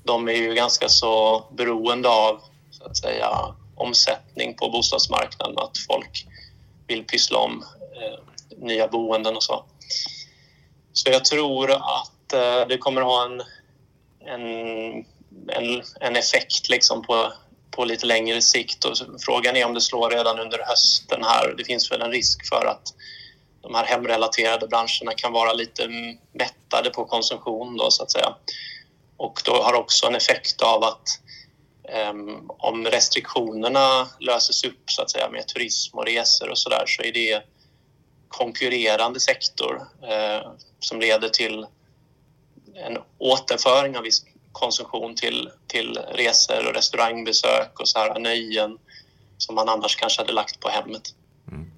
De 0.03 0.27
är 0.27 0.33
ju 0.33 0.53
ganska 0.53 0.89
så 0.89 1.45
beroende 1.51 2.09
av 2.09 2.41
så 2.71 2.85
att 2.85 2.97
säga, 2.97 3.55
omsättning 3.75 4.55
på 4.55 4.69
bostadsmarknaden, 4.69 5.57
att 5.57 5.77
folk 5.87 6.25
vill 6.87 7.03
pyssla 7.03 7.39
om 7.39 7.65
eh, 8.01 8.19
nya 8.57 8.87
boenden 8.87 9.35
och 9.35 9.43
så. 9.43 9.65
Så 10.93 11.09
jag 11.09 11.25
tror 11.25 11.71
att 11.71 12.33
eh, 12.33 12.67
det 12.67 12.77
kommer 12.77 13.01
ha 13.01 13.25
en 13.25 13.41
en, 14.25 15.05
en, 15.47 15.83
en 15.99 16.15
effekt 16.15 16.69
liksom 16.69 17.01
på, 17.01 17.33
på 17.71 17.85
lite 17.85 18.05
längre 18.05 18.41
sikt. 18.41 18.85
Och 18.85 18.97
frågan 19.25 19.55
är 19.55 19.65
om 19.65 19.73
det 19.73 19.81
slår 19.81 20.09
redan 20.09 20.39
under 20.39 20.59
hösten 20.67 21.23
här. 21.23 21.53
Det 21.57 21.65
finns 21.65 21.91
väl 21.91 22.01
en 22.01 22.11
risk 22.11 22.49
för 22.49 22.65
att 22.65 22.93
de 23.61 23.75
här 23.75 23.85
hemrelaterade 23.85 24.67
branscherna 24.67 25.13
kan 25.15 25.31
vara 25.31 25.53
lite 25.53 25.87
mättade 26.33 26.89
på 26.89 27.05
konsumtion 27.05 27.77
då, 27.77 27.91
så 27.91 28.03
att 28.03 28.11
säga. 28.11 28.35
Och 29.17 29.41
då 29.45 29.63
har 29.63 29.73
också 29.73 30.07
en 30.07 30.15
effekt 30.15 30.61
av 30.61 30.83
att 30.83 31.19
um, 32.11 32.45
om 32.47 32.85
restriktionerna 32.85 34.07
löses 34.19 34.63
upp 34.63 34.91
så 34.91 35.01
att 35.01 35.11
säga 35.11 35.29
med 35.29 35.47
turism 35.47 35.97
och 35.97 36.05
resor 36.05 36.49
och 36.49 36.57
så 36.57 36.69
där 36.69 36.83
så 36.87 37.03
är 37.03 37.11
det 37.11 37.43
konkurrerande 38.27 39.19
sektor 39.19 39.81
eh, 40.03 40.51
som 40.79 40.99
leder 40.99 41.29
till 41.29 41.65
en 42.87 42.97
återföring 43.17 43.97
av 43.97 44.03
viss 44.03 44.25
konsumtion 44.51 45.15
till, 45.15 45.49
till 45.67 45.99
resor 46.13 46.67
och 46.67 46.73
restaurangbesök 46.73 47.79
och 47.79 47.87
så 47.87 47.99
här 47.99 48.19
nöjen 48.19 48.77
som 49.37 49.55
man 49.55 49.69
annars 49.69 49.95
kanske 49.95 50.21
hade 50.21 50.33
lagt 50.33 50.59
på 50.59 50.69
hemmet. 50.69 51.01
Mm. 51.51 51.71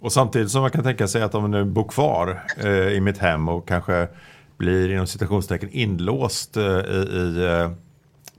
Och 0.00 0.12
samtidigt 0.12 0.50
som 0.50 0.60
man 0.60 0.70
kan 0.70 0.82
tänka 0.82 1.08
sig 1.08 1.22
att 1.22 1.34
om 1.34 1.42
man 1.42 1.50
nu 1.50 1.64
bor 1.64 1.88
kvar 1.88 2.44
eh, 2.58 2.88
i 2.88 3.00
mitt 3.00 3.18
hem 3.18 3.48
och 3.48 3.68
kanske 3.68 4.08
blir 4.56 4.90
inom 4.90 5.06
citationstecken 5.06 5.70
inlåst 5.72 6.56
eh, 6.56 6.62
i, 6.64 7.08
i 7.16 7.44
eh, 7.44 7.70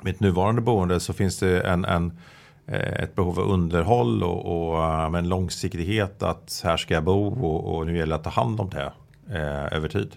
mitt 0.02 0.20
nuvarande 0.20 0.62
boende 0.62 1.00
så 1.00 1.14
finns 1.14 1.40
det 1.40 1.62
en, 1.62 1.86
en 1.86 2.20
eh, 2.68 3.04
ett 3.04 3.16
behov 3.16 3.40
av 3.40 3.52
underhåll 3.52 4.24
och, 4.24 4.72
och 4.72 4.84
eh, 4.84 5.14
en 5.14 5.30
långsiktighet 5.30 6.24
att 6.24 6.62
här 6.64 6.78
ska 6.78 6.94
jag 6.94 7.04
bo 7.04 7.28
och, 7.28 7.76
och 7.76 7.86
nu 7.88 7.98
gäller 7.98 8.10
det 8.10 8.16
att 8.16 8.24
ta 8.24 8.42
hand 8.42 8.60
om 8.60 8.70
det 8.70 8.94
eh, 9.30 9.78
över 9.78 9.88
tid. 9.88 10.12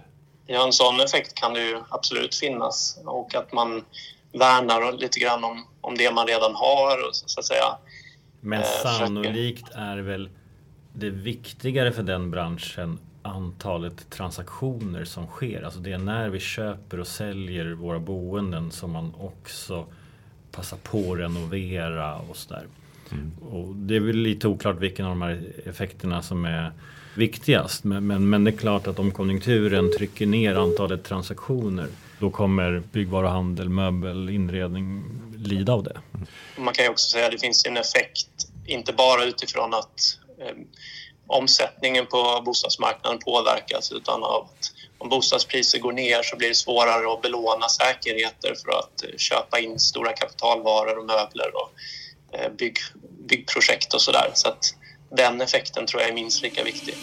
Ja, 0.50 0.66
en 0.66 0.72
sån 0.72 1.00
effekt 1.00 1.34
kan 1.34 1.54
det 1.54 1.60
ju 1.60 1.78
absolut 1.88 2.34
finnas 2.34 2.98
och 3.04 3.34
att 3.34 3.52
man 3.52 3.84
värnar 4.32 4.92
lite 4.92 5.20
grann 5.20 5.44
om, 5.44 5.66
om 5.80 5.96
det 5.96 6.14
man 6.14 6.26
redan 6.26 6.54
har. 6.54 7.08
Och 7.08 7.14
så 7.14 7.40
att 7.40 7.46
säga. 7.46 7.64
Men 8.40 8.60
eh, 8.60 8.66
sannolikt 8.82 9.70
är 9.74 9.96
väl 9.96 10.30
det 10.92 11.10
viktigare 11.10 11.92
för 11.92 12.02
den 12.02 12.30
branschen 12.30 12.98
antalet 13.22 14.10
transaktioner 14.10 15.04
som 15.04 15.26
sker. 15.26 15.62
Alltså 15.62 15.80
det 15.80 15.92
är 15.92 15.98
när 15.98 16.28
vi 16.28 16.40
köper 16.40 17.00
och 17.00 17.06
säljer 17.06 17.72
våra 17.72 17.98
boenden 17.98 18.70
som 18.70 18.92
man 18.92 19.14
också 19.18 19.86
passar 20.52 20.76
på 20.76 21.12
att 21.12 21.18
renovera 21.18 22.16
och 22.16 22.36
sådär. 22.36 22.66
Mm. 23.12 23.32
Och 23.50 23.74
det 23.74 23.96
är 23.96 24.00
väl 24.00 24.16
lite 24.16 24.48
oklart 24.48 24.76
vilken 24.78 25.06
av 25.06 25.10
de 25.10 25.22
här 25.22 25.52
effekterna 25.64 26.22
som 26.22 26.44
är 26.44 26.72
viktigast. 27.18 27.84
Men, 27.84 28.06
men, 28.06 28.30
men 28.30 28.44
det 28.44 28.50
är 28.50 28.56
klart 28.56 28.86
att 28.86 28.98
om 28.98 29.12
konjunkturen 29.12 29.92
trycker 29.98 30.26
ner 30.26 30.54
antalet 30.54 31.04
transaktioner 31.04 31.88
då 32.18 32.30
kommer 32.30 32.82
byggvaruhandel, 32.92 33.68
möbel, 33.68 34.28
inredning 34.28 35.04
lida 35.36 35.72
av 35.72 35.82
det. 35.82 36.00
Mm. 36.14 36.26
Man 36.56 36.74
kan 36.74 36.84
ju 36.84 36.90
också 36.90 37.10
säga 37.10 37.26
att 37.26 37.32
det 37.32 37.38
finns 37.38 37.66
en 37.66 37.76
effekt, 37.76 38.30
inte 38.66 38.92
bara 38.92 39.24
utifrån 39.24 39.74
att 39.74 40.18
eh, 40.40 40.56
omsättningen 41.26 42.06
på 42.06 42.42
bostadsmarknaden 42.44 43.18
påverkas 43.18 43.92
utan 43.92 44.22
av 44.22 44.42
att 44.44 44.72
om 44.98 45.08
bostadspriser 45.08 45.78
går 45.78 45.92
ner 45.92 46.22
så 46.22 46.36
blir 46.36 46.48
det 46.48 46.54
svårare 46.54 47.12
att 47.12 47.22
belåna 47.22 47.68
säkerheter 47.68 48.54
för 48.64 48.78
att 48.78 49.04
eh, 49.04 49.16
köpa 49.16 49.58
in 49.58 49.78
stora 49.78 50.12
kapitalvaror 50.12 50.98
och 50.98 51.06
möbler 51.06 51.50
och 51.54 51.70
eh, 52.38 52.52
bygg, 52.52 52.76
byggprojekt 53.28 53.94
och 53.94 54.02
sådär. 54.02 54.30
Så 54.34 54.48
att 54.48 54.74
den 55.10 55.40
effekten 55.40 55.86
tror 55.86 56.02
jag 56.02 56.10
är 56.10 56.14
minst 56.14 56.42
lika 56.42 56.64
viktig. 56.64 56.94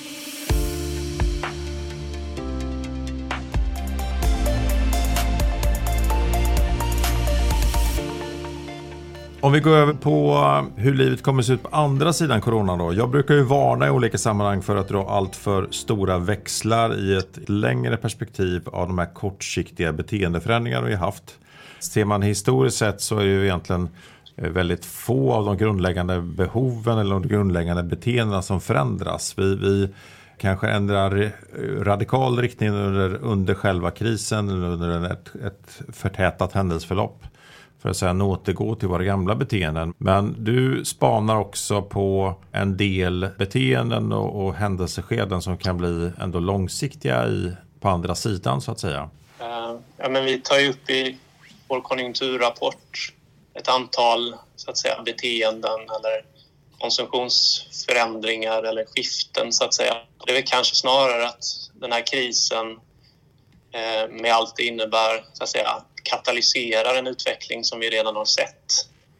Om 9.45 9.51
vi 9.51 9.59
går 9.59 9.75
över 9.75 9.93
på 9.93 10.31
eh, 10.33 10.83
hur 10.83 10.93
livet 10.93 11.23
kommer 11.23 11.41
att 11.41 11.45
se 11.45 11.53
ut 11.53 11.63
på 11.63 11.69
andra 11.75 12.13
sidan 12.13 12.41
corona 12.41 12.75
då. 12.75 12.93
Jag 12.93 13.09
brukar 13.09 13.33
ju 13.33 13.43
varna 13.43 13.87
i 13.87 13.89
olika 13.89 14.17
sammanhang 14.17 14.61
för 14.61 14.75
att 14.75 14.87
dra 14.87 15.09
alltför 15.09 15.67
stora 15.71 16.17
växlar 16.17 16.99
i 16.99 17.17
ett 17.17 17.49
längre 17.49 17.97
perspektiv 17.97 18.69
av 18.69 18.87
de 18.87 18.97
här 18.97 19.13
kortsiktiga 19.13 19.93
beteendeförändringar 19.93 20.81
vi 20.81 20.93
har 20.93 21.05
haft. 21.05 21.39
Ser 21.79 22.05
man 22.05 22.21
historiskt 22.21 22.77
sett 22.77 23.01
så 23.01 23.17
är 23.17 23.25
det 23.25 23.31
ju 23.31 23.43
egentligen 23.43 23.89
Eh, 24.37 24.49
väldigt 24.49 24.85
få 24.85 25.33
av 25.33 25.45
de 25.45 25.57
grundläggande 25.57 26.21
behoven 26.21 26.97
eller 26.97 27.11
de 27.11 27.27
grundläggande 27.27 27.83
beteendena 27.83 28.41
som 28.41 28.61
förändras. 28.61 29.33
Vi, 29.37 29.55
vi 29.55 29.89
kanske 30.37 30.67
ändrar 30.67 31.21
eh, 31.21 31.31
radikal 31.81 32.39
riktning 32.39 32.69
under, 32.69 33.15
under 33.15 33.53
själva 33.53 33.91
krisen, 33.91 34.49
under 34.49 35.11
ett, 35.11 35.35
ett 35.45 35.81
förtätat 35.93 36.53
händelseförlopp. 36.53 37.23
För 37.81 37.89
att 37.89 37.97
sedan 37.97 38.21
återgå 38.21 38.75
till 38.75 38.87
våra 38.87 39.03
gamla 39.03 39.35
beteenden. 39.35 39.93
Men 39.97 40.35
du 40.37 40.85
spanar 40.85 41.35
också 41.35 41.81
på 41.81 42.35
en 42.51 42.77
del 42.77 43.27
beteenden 43.37 44.11
och, 44.11 44.45
och 44.45 44.53
händelseskeden 44.53 45.41
som 45.41 45.57
kan 45.57 45.77
bli 45.77 46.11
ändå 46.19 46.39
långsiktiga 46.39 47.27
i, 47.27 47.53
på 47.79 47.89
andra 47.89 48.15
sidan 48.15 48.61
så 48.61 48.71
att 48.71 48.79
säga. 48.79 49.09
Uh, 49.41 49.79
ja, 49.97 50.09
men 50.09 50.25
vi 50.25 50.41
tar 50.41 50.57
ju 50.57 50.69
upp 50.69 50.89
i 50.89 51.17
vår 51.67 51.81
konjunkturrapport 51.81 53.13
ett 53.55 53.67
antal 53.67 54.35
så 54.55 54.71
att 54.71 54.77
säga, 54.77 55.01
beteenden 55.01 55.79
eller 55.79 56.25
konsumtionsförändringar 56.79 58.63
eller 58.63 58.85
skiften 58.85 59.53
så 59.53 59.63
att 59.63 59.73
säga. 59.73 59.97
Det 60.25 60.31
är 60.31 60.35
väl 60.35 60.43
kanske 60.43 60.75
snarare 60.75 61.27
att 61.27 61.43
den 61.73 61.91
här 61.91 62.07
krisen 62.07 62.71
eh, 63.71 64.09
med 64.09 64.33
allt 64.33 64.55
det 64.55 64.63
innebär 64.63 65.25
så 65.33 65.43
att 65.43 65.49
säga, 65.49 65.83
katalyserar 66.03 66.95
en 66.95 67.07
utveckling 67.07 67.63
som 67.63 67.79
vi 67.79 67.89
redan 67.89 68.15
har 68.15 68.25
sett. 68.25 68.73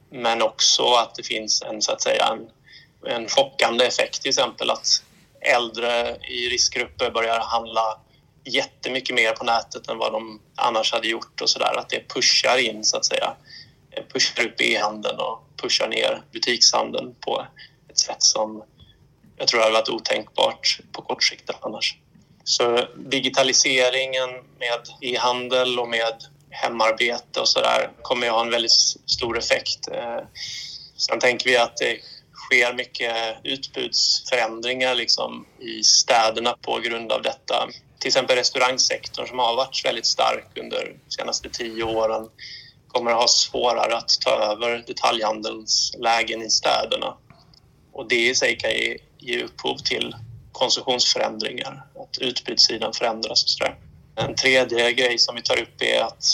Men 0.10 0.42
också 0.42 0.94
att 0.94 1.16
det 1.16 1.24
finns 1.24 1.62
en, 1.62 1.82
så 1.82 1.92
att 1.92 2.02
säga, 2.02 2.26
en, 2.26 2.50
en 3.12 3.30
chockande 3.30 3.86
effekt 3.86 4.22
till 4.22 4.30
exempel 4.30 4.72
att 4.72 5.04
äldre 5.42 6.16
i 6.16 6.50
riskgrupper 6.50 7.12
börjar 7.12 7.40
handla 7.40 8.00
jättemycket 8.44 9.16
mer 9.16 9.32
på 9.32 9.44
nätet 9.44 9.88
än 9.88 9.98
vad 9.98 10.12
de 10.12 10.42
annars 10.56 10.94
hade 10.94 11.08
gjort 11.08 11.42
och 11.42 11.50
sådär. 11.50 11.78
Att 11.78 11.90
det 11.90 12.14
pushar 12.14 12.58
in 12.58 12.84
så 12.84 12.98
att 12.98 13.06
säga, 13.06 13.34
pushar 14.14 14.46
upp 14.46 14.62
e-handeln 14.62 15.20
och 15.20 15.44
pushar 15.62 15.88
ner 15.88 16.22
butikshandeln 16.32 17.16
på 17.20 17.48
ett 17.90 18.00
sätt 18.00 18.24
som 18.24 18.64
jag 19.38 19.48
tror 19.48 19.60
hade 19.62 19.74
varit 19.74 19.90
otänkbart 19.90 20.80
på 20.92 21.02
kort 21.02 21.24
sikt 21.24 21.50
annars. 21.62 21.98
Så 22.44 22.88
digitaliseringen 22.98 24.30
med 24.60 24.80
e-handel 25.02 25.80
och 25.80 25.90
med 25.90 26.14
hemarbete 26.50 27.40
och 27.40 27.50
sådär 27.50 27.92
kommer 28.02 28.28
att 28.28 28.34
ha 28.34 28.42
en 28.42 28.52
väldigt 28.52 28.72
stor 29.06 29.38
effekt. 29.38 29.88
Eh, 29.92 30.20
sen 30.98 31.20
tänker 31.20 31.50
vi 31.50 31.58
att 31.58 31.78
det 31.78 32.00
sker 32.34 32.74
mycket 32.74 33.38
utbudsförändringar 33.44 34.96
liksom 34.96 35.46
i 35.60 35.84
städerna 35.84 36.58
på 36.62 36.80
grund 36.80 37.12
av 37.12 37.22
detta. 37.22 37.70
Till 38.00 38.08
exempel 38.08 38.36
restaurangsektorn 38.36 39.28
som 39.28 39.40
har 39.40 39.56
varit 39.56 39.86
väldigt 39.86 40.06
stark 40.06 40.58
under 40.58 40.86
de 40.86 41.16
senaste 41.16 41.50
tio 41.50 41.84
åren 41.84 42.30
kommer 42.96 43.12
att 43.12 43.18
ha 43.18 43.28
svårare 43.28 43.98
att 43.98 44.22
ta 44.22 44.30
över 44.30 44.84
detaljhandelns 44.88 45.96
lägen 45.98 46.42
i 46.42 46.50
städerna. 46.50 47.18
Och 47.92 48.08
det 48.08 48.30
i 48.30 48.36
sig 48.36 48.58
kan 48.58 48.72
ge, 48.72 48.98
ge 49.18 49.44
upphov 49.44 49.78
till 49.78 50.16
konsumtionsförändringar, 50.52 51.84
att 51.96 52.18
utbudssidan 52.18 52.94
förändras 52.94 53.44
och 53.44 53.50
sådär. 53.50 53.76
En 54.16 54.36
tredje 54.36 54.94
grej 54.94 55.18
som 55.18 55.36
vi 55.36 55.42
tar 55.42 55.62
upp 55.62 55.82
är 55.82 56.02
att 56.02 56.26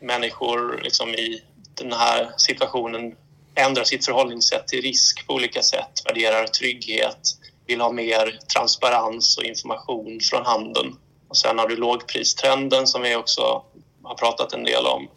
människor 0.00 0.80
liksom 0.82 1.14
i 1.14 1.42
den 1.74 1.92
här 1.92 2.32
situationen 2.36 3.16
ändrar 3.54 3.84
sitt 3.84 4.04
förhållningssätt 4.04 4.68
till 4.68 4.82
risk 4.82 5.26
på 5.26 5.34
olika 5.34 5.62
sätt, 5.62 6.02
värderar 6.04 6.46
trygghet, 6.46 7.36
vill 7.66 7.80
ha 7.80 7.92
mer 7.92 8.38
transparens 8.54 9.38
och 9.38 9.44
information 9.44 10.20
från 10.30 10.46
handeln. 10.46 10.96
Och 11.28 11.36
sen 11.36 11.58
har 11.58 11.68
du 11.68 11.76
lågpristrenden 11.76 12.86
som 12.86 13.02
vi 13.02 13.16
också 13.16 13.62
har 14.02 14.14
pratat 14.14 14.52
en 14.52 14.64
del 14.64 14.86
om 14.86 15.08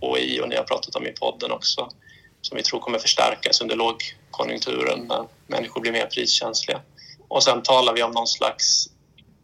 på 0.00 0.18
i 0.18 0.40
och 0.40 0.48
ni 0.48 0.56
har 0.56 0.64
pratat 0.64 0.96
om 0.96 1.06
i 1.06 1.12
podden 1.12 1.52
också 1.52 1.88
som 2.40 2.56
vi 2.56 2.62
tror 2.62 2.80
kommer 2.80 2.98
förstärkas 2.98 3.60
under 3.60 3.76
lågkonjunkturen 3.76 5.06
när 5.06 5.26
människor 5.46 5.80
blir 5.80 5.92
mer 5.92 6.06
priskänsliga. 6.06 6.80
Och 7.28 7.44
sen 7.44 7.62
talar 7.62 7.94
vi 7.94 8.02
om 8.02 8.10
någon 8.10 8.26
slags 8.26 8.88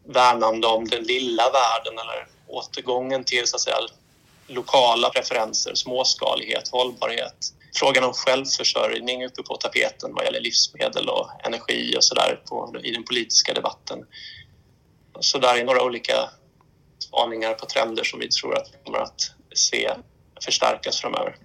värnande 0.05 0.67
om 0.67 0.87
den 0.87 1.03
lilla 1.03 1.43
världen 1.43 1.99
eller 1.99 2.27
återgången 2.47 3.23
till 3.23 3.47
så 3.47 3.55
att 3.55 3.61
säga, 3.61 3.77
lokala 4.47 5.09
preferenser, 5.09 5.75
småskalighet, 5.75 6.69
hållbarhet. 6.71 7.53
Frågan 7.75 8.03
om 8.03 8.13
självförsörjning 8.13 9.25
uppe 9.25 9.43
på 9.43 9.55
tapeten 9.55 10.13
vad 10.13 10.25
gäller 10.25 10.41
livsmedel 10.41 11.09
och 11.09 11.29
energi 11.43 11.93
och 11.97 12.03
sådär 12.03 12.39
i 12.83 12.91
den 12.91 13.03
politiska 13.03 13.53
debatten. 13.53 14.05
Så 15.19 15.37
där 15.37 15.57
är 15.57 15.63
några 15.63 15.83
olika 15.83 16.29
spaningar 16.99 17.53
på 17.53 17.65
trender 17.65 18.03
som 18.03 18.19
vi 18.19 18.29
tror 18.29 18.57
att 18.57 18.69
vi 18.73 18.77
kommer 18.85 18.99
att 18.99 19.31
se 19.55 19.89
förstärkas 20.45 21.01
framöver. 21.01 21.35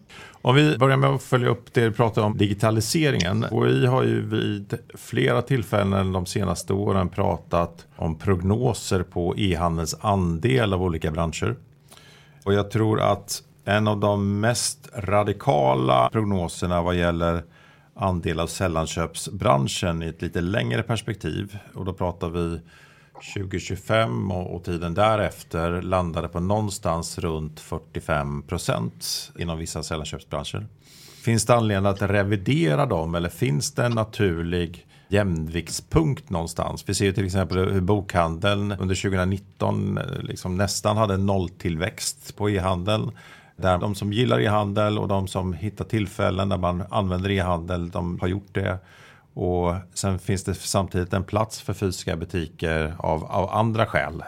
Om 0.42 0.54
vi 0.54 0.78
börjar 0.78 0.96
med 0.96 1.10
att 1.10 1.22
följa 1.22 1.48
upp 1.48 1.74
det 1.74 1.80
du 1.80 1.92
pratar 1.92 2.22
om 2.22 2.36
digitaliseringen. 2.36 3.46
Vi 3.52 3.86
har 3.86 4.02
ju 4.02 4.26
vid 4.26 4.78
flera 4.94 5.42
tillfällen 5.42 6.12
de 6.12 6.26
senaste 6.26 6.72
åren 6.72 7.08
pratat 7.08 7.86
om 7.96 8.18
prognoser 8.18 9.02
på 9.02 9.34
e-handelns 9.38 9.96
andel 10.00 10.72
av 10.72 10.82
olika 10.82 11.10
branscher. 11.10 11.56
Och 12.44 12.54
jag 12.54 12.70
tror 12.70 13.00
att 13.00 13.42
en 13.64 13.88
av 13.88 14.00
de 14.00 14.40
mest 14.40 14.88
radikala 14.94 16.08
prognoserna 16.12 16.82
vad 16.82 16.94
gäller 16.94 17.42
andel 17.94 18.40
av 18.40 18.46
sällanköpsbranschen 18.46 20.02
i 20.02 20.06
ett 20.06 20.22
lite 20.22 20.40
längre 20.40 20.82
perspektiv 20.82 21.58
och 21.74 21.84
då 21.84 21.92
pratar 21.92 22.28
vi 22.28 22.60
2025 23.34 24.30
och, 24.30 24.54
och 24.54 24.64
tiden 24.64 24.94
därefter 24.94 25.82
landade 25.82 26.28
på 26.28 26.40
någonstans 26.40 27.18
runt 27.18 27.60
45 27.60 28.42
procent 28.42 29.32
inom 29.38 29.58
vissa 29.58 29.82
sällanköpsbranscher. 29.82 30.66
Finns 31.22 31.46
det 31.46 31.54
anledning 31.54 31.90
att 31.90 32.02
revidera 32.02 32.86
dem 32.86 33.14
eller 33.14 33.28
finns 33.28 33.72
det 33.72 33.84
en 33.84 33.92
naturlig 33.92 34.86
jämviktspunkt 35.08 36.30
någonstans? 36.30 36.84
Vi 36.86 36.94
ser 36.94 37.04
ju 37.04 37.12
till 37.12 37.26
exempel 37.26 37.58
hur 37.58 37.80
bokhandeln 37.80 38.72
under 38.72 38.94
2019 38.94 39.98
eh, 39.98 40.04
liksom 40.20 40.56
nästan 40.56 40.96
hade 40.96 41.16
nolltillväxt 41.16 42.36
på 42.36 42.50
e-handeln. 42.50 43.10
Där 43.56 43.78
de 43.78 43.94
som 43.94 44.12
gillar 44.12 44.40
e-handel 44.40 44.98
och 44.98 45.08
de 45.08 45.28
som 45.28 45.52
hittar 45.52 45.84
tillfällen 45.84 46.48
där 46.48 46.58
man 46.58 46.82
använder 46.90 47.30
e-handel, 47.30 47.90
de 47.90 48.18
har 48.20 48.28
gjort 48.28 48.54
det. 48.54 48.78
Och 49.34 49.74
sen 49.94 50.18
finns 50.18 50.44
det 50.44 50.54
samtidigt 50.54 51.12
en 51.12 51.24
plats 51.24 51.60
för 51.60 51.72
fysiska 51.72 52.16
butiker 52.16 52.94
av, 52.98 53.24
av 53.24 53.50
andra 53.50 53.86
skäl. 53.86 54.22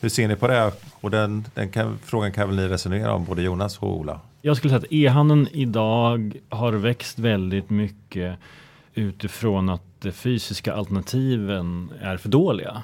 Hur 0.00 0.08
ser 0.08 0.28
ni 0.28 0.36
på 0.36 0.48
det? 0.48 0.72
Och 1.00 1.10
den, 1.10 1.44
den 1.54 1.70
kan, 1.70 1.98
frågan 2.04 2.32
kan 2.32 2.48
väl 2.48 2.56
ni 2.56 2.68
resonera 2.68 3.14
om, 3.14 3.24
både 3.24 3.42
Jonas 3.42 3.78
och 3.78 3.98
Ola? 3.98 4.20
Jag 4.42 4.56
skulle 4.56 4.70
säga 4.70 4.78
att 4.78 4.92
e-handeln 4.92 5.48
idag 5.52 6.36
har 6.48 6.72
växt 6.72 7.18
väldigt 7.18 7.70
mycket 7.70 8.38
utifrån 8.94 9.68
att 9.68 9.82
de 10.00 10.12
fysiska 10.12 10.74
alternativen 10.74 11.92
är 12.00 12.16
för 12.16 12.28
dåliga. 12.28 12.82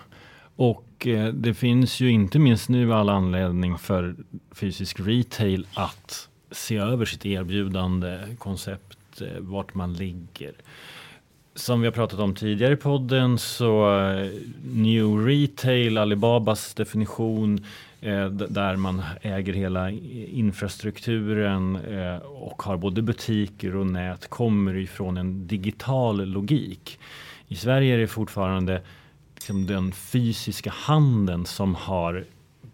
Och 0.57 1.07
eh, 1.07 1.27
det 1.35 1.55
finns 1.55 2.01
ju 2.01 2.11
inte 2.11 2.39
minst 2.39 2.69
nu 2.69 2.95
all 2.95 3.09
anledning 3.09 3.79
för 3.79 4.17
fysisk 4.53 5.01
retail 5.01 5.67
att 5.75 6.29
se 6.51 6.77
över 6.77 7.05
sitt 7.05 7.27
erbjudande 7.27 8.19
koncept, 8.39 9.21
eh, 9.21 9.41
vart 9.41 9.75
man 9.75 9.95
ligger. 9.95 10.53
Som 11.59 11.81
vi 11.81 11.87
har 11.87 11.93
pratat 11.93 12.21
om 12.21 12.35
tidigare 12.35 12.73
i 12.73 12.77
podden 12.77 13.39
så 13.39 14.01
eh, 14.01 14.31
New 14.63 15.27
Retail, 15.27 15.99
Alibabas 15.99 16.75
definition 16.75 17.65
eh, 18.01 18.27
där 18.29 18.77
man 18.77 19.03
äger 19.23 19.53
hela 19.53 19.91
infrastrukturen 19.91 21.77
eh, 21.77 22.17
och 22.17 22.63
har 22.63 22.77
både 22.77 23.03
butiker 23.03 23.77
och 23.77 23.87
nät 23.87 24.29
kommer 24.29 24.77
ifrån 24.77 25.17
en 25.17 25.47
digital 25.47 26.25
logik. 26.25 26.99
I 27.49 27.57
Sverige 27.57 27.95
är 27.95 27.99
det 27.99 28.07
fortfarande 28.07 28.83
liksom, 29.35 29.67
den 29.67 29.93
fysiska 29.93 30.71
handeln 30.71 31.47
som 31.47 31.75
har 31.75 32.25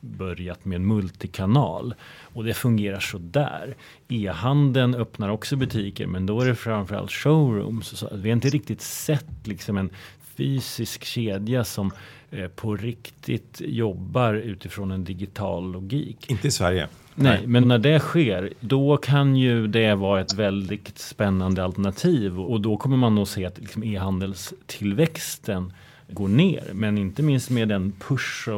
börjat 0.04 0.64
med 0.64 0.80
multikanal 0.80 1.94
och 2.22 2.44
det 2.44 2.54
fungerar 2.54 3.00
så 3.00 3.18
där. 3.18 3.76
E-handeln 4.08 4.94
öppnar 4.94 5.28
också 5.28 5.56
butiker 5.56 6.06
men 6.06 6.26
då 6.26 6.40
är 6.40 6.46
det 6.46 6.54
framförallt 6.54 7.12
showrooms. 7.12 7.86
Så 7.86 8.08
vi 8.12 8.28
har 8.28 8.36
inte 8.36 8.48
riktigt 8.48 8.80
sett 8.80 9.46
liksom 9.46 9.76
en 9.76 9.90
fysisk 10.36 11.04
kedja 11.04 11.64
som 11.64 11.90
eh, 12.30 12.48
på 12.48 12.76
riktigt 12.76 13.60
jobbar 13.64 14.34
utifrån 14.34 14.90
en 14.90 15.04
digital 15.04 15.72
logik. 15.72 16.30
Inte 16.30 16.48
i 16.48 16.50
Sverige. 16.50 16.88
Nej, 17.14 17.38
Nej, 17.38 17.46
men 17.46 17.68
när 17.68 17.78
det 17.78 18.00
sker, 18.00 18.52
då 18.60 18.96
kan 18.96 19.36
ju 19.36 19.66
det 19.66 19.94
vara 19.94 20.20
ett 20.20 20.34
väldigt 20.34 20.98
spännande 20.98 21.64
alternativ 21.64 22.40
och 22.40 22.60
då 22.60 22.76
kommer 22.76 22.96
man 22.96 23.14
nog 23.14 23.28
se 23.28 23.44
att 23.46 23.58
liksom 23.58 23.84
e-handelstillväxten 23.84 25.72
går 26.08 26.28
ner. 26.28 26.70
Men 26.72 26.98
inte 26.98 27.22
minst 27.22 27.50
med 27.50 27.68
den 27.68 27.92
push 27.92 28.48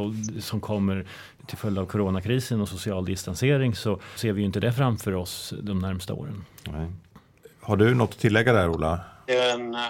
som 0.41 0.61
kommer 0.61 1.05
till 1.47 1.59
följd 1.59 1.79
av 1.79 1.87
coronakrisen 1.87 2.61
och 2.61 2.69
social 2.69 3.05
distansering 3.05 3.75
så 3.75 4.01
ser 4.17 4.33
vi 4.33 4.43
inte 4.43 4.61
det 4.61 4.73
framför 4.73 5.15
oss 5.15 5.55
de 5.63 5.79
närmsta 5.79 6.15
åren. 6.15 6.45
Nej. 6.65 6.93
Har 7.61 7.77
du 7.77 7.95
något 7.95 8.11
att 8.11 8.19
tillägga 8.19 8.53
där 8.53 8.69
Ola? 8.69 9.01
Det 9.27 9.37
är 9.37 9.55
en 9.55 9.75
eh, 9.75 9.81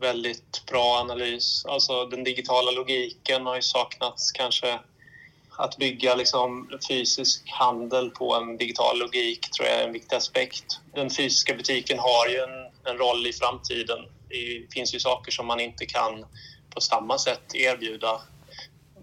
väldigt 0.00 0.62
bra 0.66 1.00
analys. 1.00 1.64
Alltså 1.68 2.06
den 2.06 2.24
digitala 2.24 2.70
logiken 2.70 3.46
har 3.46 3.56
ju 3.56 3.62
saknats 3.62 4.32
kanske 4.32 4.78
att 5.50 5.76
bygga 5.76 6.14
liksom 6.14 6.68
fysisk 6.88 7.50
handel 7.50 8.10
på 8.10 8.34
en 8.34 8.56
digital 8.56 8.98
logik 8.98 9.50
tror 9.50 9.68
jag 9.68 9.80
är 9.80 9.86
en 9.86 9.92
viktig 9.92 10.16
aspekt. 10.16 10.80
Den 10.94 11.10
fysiska 11.10 11.54
butiken 11.54 11.98
har 11.98 12.28
ju 12.28 12.36
en, 12.36 12.92
en 12.92 12.98
roll 12.98 13.26
i 13.26 13.32
framtiden. 13.32 13.98
Det 14.28 14.72
finns 14.72 14.94
ju 14.94 14.98
saker 14.98 15.32
som 15.32 15.46
man 15.46 15.60
inte 15.60 15.86
kan 15.86 16.24
på 16.74 16.80
samma 16.80 17.18
sätt 17.18 17.54
erbjuda 17.54 18.20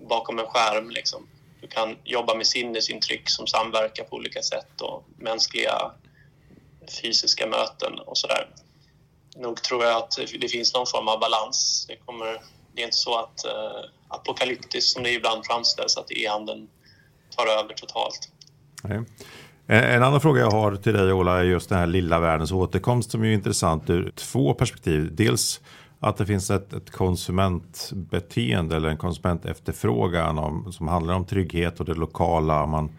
bakom 0.10 0.40
en 0.40 0.46
skärm. 0.46 0.90
Liksom. 0.90 1.28
Du 1.62 1.68
kan 1.68 1.98
jobba 2.04 2.36
med 2.36 2.48
sinnesintryck 2.48 3.30
som 3.30 3.48
samverkar 3.48 4.04
på 4.04 4.16
olika 4.16 4.42
sätt 4.42 4.82
och 4.82 5.06
mänskliga 5.18 5.92
fysiska 7.02 7.48
möten 7.48 8.00
och 8.00 8.18
sådär. 8.18 8.48
Nog 9.36 9.64
tror 9.64 9.84
jag 9.84 9.98
att 9.98 10.20
det 10.40 10.48
finns 10.48 10.74
någon 10.74 10.88
form 10.88 11.08
av 11.08 11.20
balans. 11.20 11.86
Det, 11.88 11.96
kommer, 11.96 12.42
det 12.74 12.82
är 12.82 12.86
inte 12.86 12.98
så 12.98 13.20
att 13.20 13.46
eh, 13.46 13.90
apokalyptiskt 14.08 14.94
som 14.94 15.04
det 15.04 15.12
ibland 15.12 15.46
framställs 15.46 15.98
att 15.98 16.12
e-handeln 16.12 16.68
tar 17.36 17.48
över 17.48 17.74
totalt. 17.74 18.30
Nej. 18.84 19.04
En 19.70 20.04
annan 20.04 20.22
fråga 20.22 20.42
jag 20.42 20.52
har 20.52 20.76
till 20.76 20.94
dig 20.94 21.14
Ola 21.14 21.40
är 21.40 21.44
just 21.44 21.70
den 21.70 21.78
här 21.78 21.88
lilla 21.88 22.20
världens 22.20 22.52
återkomst 22.52 23.12
som 23.12 23.24
är 23.24 23.32
intressant 23.32 23.90
ur 23.90 24.12
två 24.16 24.54
perspektiv. 24.54 25.16
Dels 25.16 25.62
att 26.00 26.18
det 26.18 26.26
finns 26.26 26.52
ett, 26.52 26.74
ett 26.74 26.92
konsumentbeteende 26.92 28.76
eller 28.76 28.90
en 28.90 28.98
konsumentefterfrågan 28.98 30.38
om, 30.38 30.74
som 30.74 30.88
handlar 30.88 31.14
om 31.14 31.26
trygghet 31.26 31.80
och 31.80 31.86
det 31.86 31.94
lokala. 31.94 32.66
Man, 32.66 32.90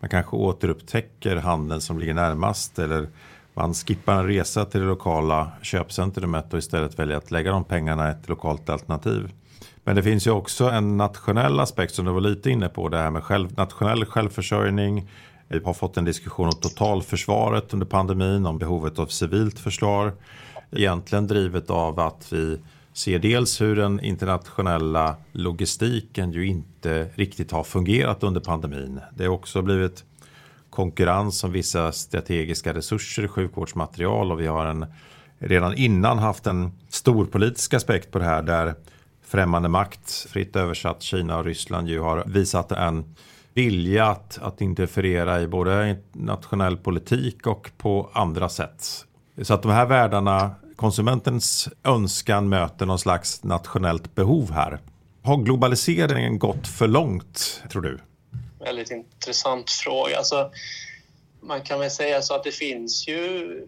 man 0.00 0.10
kanske 0.10 0.36
återupptäcker 0.36 1.36
handeln 1.36 1.80
som 1.80 1.98
ligger 1.98 2.14
närmast 2.14 2.78
eller 2.78 3.08
man 3.54 3.74
skippar 3.74 4.14
en 4.14 4.26
resa 4.26 4.64
till 4.64 4.80
det 4.80 4.86
lokala 4.86 5.52
köpcentrumet 5.62 6.52
och 6.52 6.58
istället 6.58 6.98
väljer 6.98 7.16
att 7.16 7.30
lägga 7.30 7.52
de 7.52 7.64
pengarna 7.64 8.08
i 8.08 8.10
ett 8.10 8.28
lokalt 8.28 8.68
alternativ. 8.68 9.32
Men 9.84 9.96
det 9.96 10.02
finns 10.02 10.26
ju 10.26 10.30
också 10.30 10.64
en 10.64 10.96
nationell 10.96 11.60
aspekt 11.60 11.94
som 11.94 12.04
du 12.04 12.12
var 12.12 12.20
lite 12.20 12.50
inne 12.50 12.68
på, 12.68 12.88
det 12.88 12.98
här 12.98 13.10
med 13.10 13.24
själv, 13.24 13.56
nationell 13.56 14.04
självförsörjning. 14.04 15.10
Vi 15.48 15.60
har 15.64 15.74
fått 15.74 15.96
en 15.96 16.04
diskussion 16.04 16.46
om 16.46 16.52
totalförsvaret 16.52 17.72
under 17.72 17.86
pandemin, 17.86 18.46
om 18.46 18.58
behovet 18.58 18.98
av 18.98 19.06
civilt 19.06 19.58
försvar. 19.58 20.12
Egentligen 20.70 21.26
drivet 21.26 21.70
av 21.70 22.00
att 22.00 22.32
vi 22.32 22.58
ser 22.92 23.18
dels 23.18 23.60
hur 23.60 23.76
den 23.76 24.00
internationella 24.00 25.16
logistiken 25.32 26.32
ju 26.32 26.46
inte 26.46 27.10
riktigt 27.14 27.52
har 27.52 27.64
fungerat 27.64 28.22
under 28.22 28.40
pandemin. 28.40 29.00
Det 29.14 29.24
har 29.24 29.32
också 29.32 29.62
blivit 29.62 30.04
konkurrens 30.70 31.44
om 31.44 31.52
vissa 31.52 31.92
strategiska 31.92 32.74
resurser, 32.74 33.28
sjukvårdsmaterial 33.28 34.32
och 34.32 34.40
vi 34.40 34.46
har 34.46 34.66
en, 34.66 34.86
redan 35.38 35.74
innan 35.74 36.18
haft 36.18 36.46
en 36.46 36.72
stor 36.88 37.26
politisk 37.26 37.74
aspekt 37.74 38.10
på 38.10 38.18
det 38.18 38.24
här 38.24 38.42
där 38.42 38.74
främmande 39.22 39.68
makt, 39.68 40.26
fritt 40.30 40.56
översatt 40.56 41.02
Kina 41.02 41.38
och 41.38 41.44
Ryssland 41.44 41.88
ju 41.88 42.00
har 42.00 42.24
visat 42.26 42.72
en 42.72 43.14
vilja 43.54 44.06
att, 44.06 44.38
att 44.42 44.60
interferera 44.60 45.40
i 45.40 45.46
både 45.46 45.96
nationell 46.12 46.76
politik 46.76 47.46
och 47.46 47.70
på 47.78 48.10
andra 48.12 48.48
sätt. 48.48 49.04
Så 49.42 49.54
att 49.54 49.62
de 49.62 49.72
här 49.72 49.86
världarna, 49.86 50.54
konsumentens 50.76 51.68
önskan 51.84 52.48
möter 52.48 52.86
någon 52.86 52.98
slags 52.98 53.42
nationellt 53.42 54.14
behov 54.14 54.52
här. 54.52 54.78
Har 55.22 55.36
globaliseringen 55.36 56.38
gått 56.38 56.68
för 56.68 56.88
långt, 56.88 57.62
tror 57.70 57.82
du? 57.82 57.98
Väldigt 58.58 58.90
intressant 58.90 59.70
fråga. 59.70 60.18
Alltså, 60.18 60.50
man 61.40 61.62
kan 61.62 61.80
väl 61.80 61.90
säga 61.90 62.22
så 62.22 62.34
att 62.34 62.44
det 62.44 62.52
finns 62.52 63.08
ju 63.08 63.66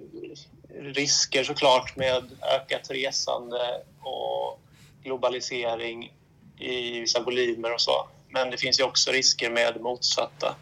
risker 0.81 1.45
såklart 1.45 1.97
med 1.97 2.25
ökat 2.57 2.91
resande 2.91 3.83
och 4.01 4.61
globalisering 5.03 6.13
i 6.59 7.01
vissa 7.01 7.23
volymer 7.23 7.75
och 7.75 7.81
så. 7.81 8.09
Men 8.29 8.51
det 8.51 8.57
finns 8.57 8.81
ju 8.81 8.85
också 8.85 9.11
risker 9.11 9.51
med 9.51 9.81
motsatta. 9.81 10.57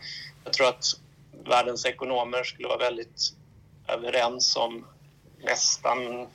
Jag 0.44 0.52
tror 0.52 0.68
att 0.68 0.84
världens 1.44 1.86
ekonomer 1.86 2.44
skulle 2.44 2.68
vara 2.68 2.78
väldigt 2.78 3.32
överens 3.88 4.56
om 4.56 4.84
nästan 5.42 6.26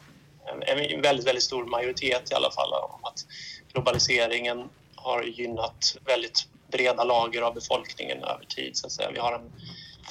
en 0.61 1.01
väldigt, 1.01 1.27
väldigt 1.27 1.43
stor 1.43 1.65
majoritet 1.65 2.31
i 2.31 2.35
alla 2.35 2.51
fall 2.51 2.73
om 2.73 2.99
att 3.03 3.25
globaliseringen 3.73 4.69
har 4.95 5.23
gynnat 5.23 5.97
väldigt 6.05 6.47
breda 6.71 7.03
lager 7.03 7.41
av 7.41 7.53
befolkningen 7.53 8.23
över 8.23 8.45
tid. 8.45 8.77
Så 8.77 8.87
att 8.87 8.91
säga. 8.91 9.11
Vi 9.11 9.19
har 9.19 9.33
en 9.33 9.51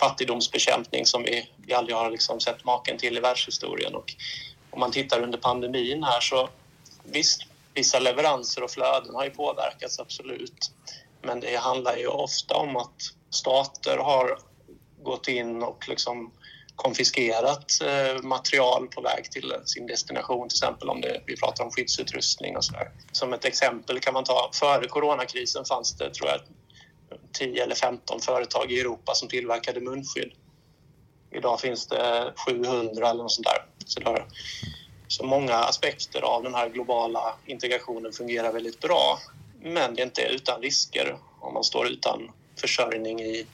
fattigdomsbekämpning 0.01 1.07
som 1.07 1.23
vi, 1.23 1.51
vi 1.67 1.75
aldrig 1.75 1.97
har 1.97 2.11
liksom 2.11 2.41
sett 2.41 2.65
maken 2.65 2.99
till 2.99 3.17
i 3.17 3.21
världshistorien. 3.21 3.95
Och 3.95 4.15
om 4.71 4.81
man 4.81 4.93
tittar 4.93 5.23
under 5.23 5.39
pandemin 5.39 6.03
här 6.03 6.21
så 6.21 6.49
visst, 7.05 7.43
vissa 7.75 7.99
leveranser 7.99 8.63
och 8.63 8.71
flöden 8.71 9.15
har 9.15 9.25
ju 9.25 9.31
påverkats, 9.31 10.01
absolut. 10.01 10.71
Men 11.23 11.41
det 11.41 11.57
handlar 11.57 11.97
ju 11.97 12.07
ofta 12.07 12.55
om 12.55 12.77
att 12.77 13.03
stater 13.31 13.99
har 13.99 14.39
gått 15.03 15.29
in 15.29 15.63
och 15.63 15.89
liksom 15.89 16.33
konfiskerat 16.83 17.81
eh, 17.83 18.23
material 18.23 18.89
på 18.89 19.01
väg 19.01 19.31
till 19.31 19.55
sin 19.65 19.87
destination, 19.87 20.49
till 20.49 20.57
exempel 20.57 20.89
om 20.89 21.01
det, 21.01 21.23
vi 21.27 21.37
pratar 21.37 21.65
om 21.65 21.71
skyddsutrustning 21.71 22.57
och 22.57 22.65
sådär. 22.65 22.91
Som 23.13 23.33
ett 23.33 23.45
exempel 23.45 24.01
kan 24.01 24.15
man 24.15 24.25
ta, 24.25 24.51
före 24.55 24.89
coronakrisen 24.89 25.65
fanns 25.65 25.97
det, 25.97 26.15
tror 26.15 26.29
jag, 26.29 26.41
10 27.33 27.63
eller 27.63 27.75
15 27.75 28.21
företag 28.21 28.73
i 28.73 28.81
Europa 28.81 29.15
som 29.15 29.29
tillverkade 29.29 29.81
munskydd. 29.81 30.33
Idag 31.31 31.61
finns 31.61 31.87
det 31.87 32.33
700 32.47 33.11
eller 33.11 33.23
något 33.23 33.33
sånt 33.33 33.47
där. 33.47 33.65
Så 33.87 34.01
där 34.01 34.27
så 35.09 35.25
många 35.25 35.55
aspekter 35.55 36.21
av 36.21 36.43
den 36.43 36.55
här 36.55 36.69
globala 36.69 37.35
integrationen 37.47 38.13
fungerar 38.13 38.53
väldigt 38.53 38.81
bra. 38.81 39.19
Men 39.63 39.95
det 39.95 40.03
är 40.03 40.07
inte 40.07 40.23
utan 40.23 40.63
risker 40.63 41.17
om 41.41 41.55
man 41.55 41.65
står 41.65 41.87
utan 41.87 42.31
försörjning 42.57 43.21
i 43.21 43.47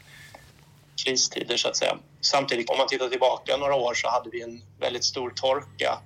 kristider 1.05 1.57
så 1.57 1.69
att 1.69 1.77
säga. 1.77 1.99
Samtidigt 2.21 2.71
om 2.71 2.79
man 2.79 2.89
tittar 2.89 3.09
tillbaka 3.09 3.57
några 3.57 3.75
år 3.75 3.95
så 3.95 4.09
hade 4.09 4.31
vi 4.31 4.43
en 4.43 4.63
väldigt 4.81 5.05
stor 5.05 5.31
torka 5.31 5.99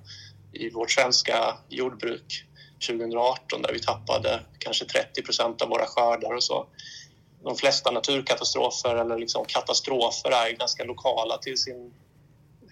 i 0.53 0.69
vårt 0.69 0.91
svenska 0.91 1.57
jordbruk 1.69 2.45
2018 2.87 3.61
där 3.61 3.73
vi 3.73 3.79
tappade 3.79 4.39
kanske 4.59 4.85
30 4.85 5.21
procent 5.21 5.61
av 5.61 5.69
våra 5.69 5.85
skördar 5.85 6.35
och 6.35 6.43
så. 6.43 6.67
De 7.43 7.55
flesta 7.55 7.91
naturkatastrofer 7.91 8.95
eller 8.95 9.17
liksom 9.17 9.45
katastrofer 9.45 10.31
är 10.31 10.51
ganska 10.51 10.83
lokala 10.83 11.37
till 11.37 11.57
sin 11.57 11.93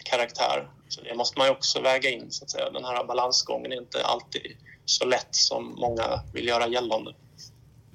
karaktär. 0.03 0.69
Så 0.87 1.01
det 1.01 1.15
måste 1.15 1.39
man 1.39 1.47
ju 1.47 1.51
också 1.51 1.81
väga 1.81 2.09
in. 2.09 2.31
Så 2.31 2.43
att 2.43 2.51
säga. 2.51 2.69
Den 2.69 2.85
här 2.85 3.03
balansgången 3.05 3.71
är 3.71 3.77
inte 3.77 4.03
alltid 4.03 4.57
så 4.85 5.05
lätt 5.05 5.35
som 5.35 5.75
många 5.77 6.21
vill 6.33 6.47
göra 6.47 6.67
gällande. 6.67 7.15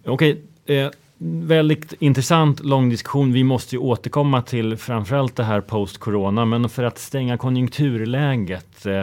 Okej, 0.07 0.43
eh, 0.67 0.91
väldigt 1.19 1.93
intressant 1.93 2.65
lång 2.65 2.89
diskussion. 2.89 3.33
Vi 3.33 3.45
måste 3.45 3.75
ju 3.75 3.81
återkomma 3.81 4.43
till 4.43 4.77
framförallt 4.77 5.37
det 5.37 5.45
här 5.45 5.61
post-corona, 5.61 6.45
men 6.45 6.69
för 6.69 6.85
att 6.85 6.99
stänga 6.99 7.39
konjunkturläget. 7.39 8.87
Eh, 8.87 9.03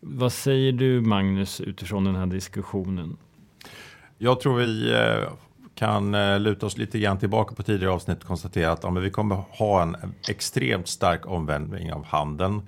vad 0.00 0.32
säger 0.32 0.72
du 0.72 1.00
Magnus 1.00 1.60
utifrån 1.60 2.04
den 2.04 2.16
här 2.16 2.26
diskussionen? 2.26 3.16
Jag 4.18 4.40
tror 4.40 4.56
vi 4.56 4.92
eh, 4.92 5.32
kan 5.74 6.14
eh, 6.14 6.40
luta 6.40 6.66
oss 6.66 6.78
lite 6.78 6.98
grann 6.98 7.18
tillbaka 7.18 7.54
på 7.54 7.62
tidigare 7.62 7.92
avsnitt 7.92 8.20
och 8.20 8.26
konstatera 8.26 8.72
att 8.72 8.82
ja, 8.82 8.90
vi 8.90 9.10
kommer 9.10 9.36
ha 9.50 9.82
en 9.82 9.96
extremt 10.28 10.88
stark 10.88 11.26
omvändning 11.26 11.92
av 11.92 12.04
handeln. 12.04 12.62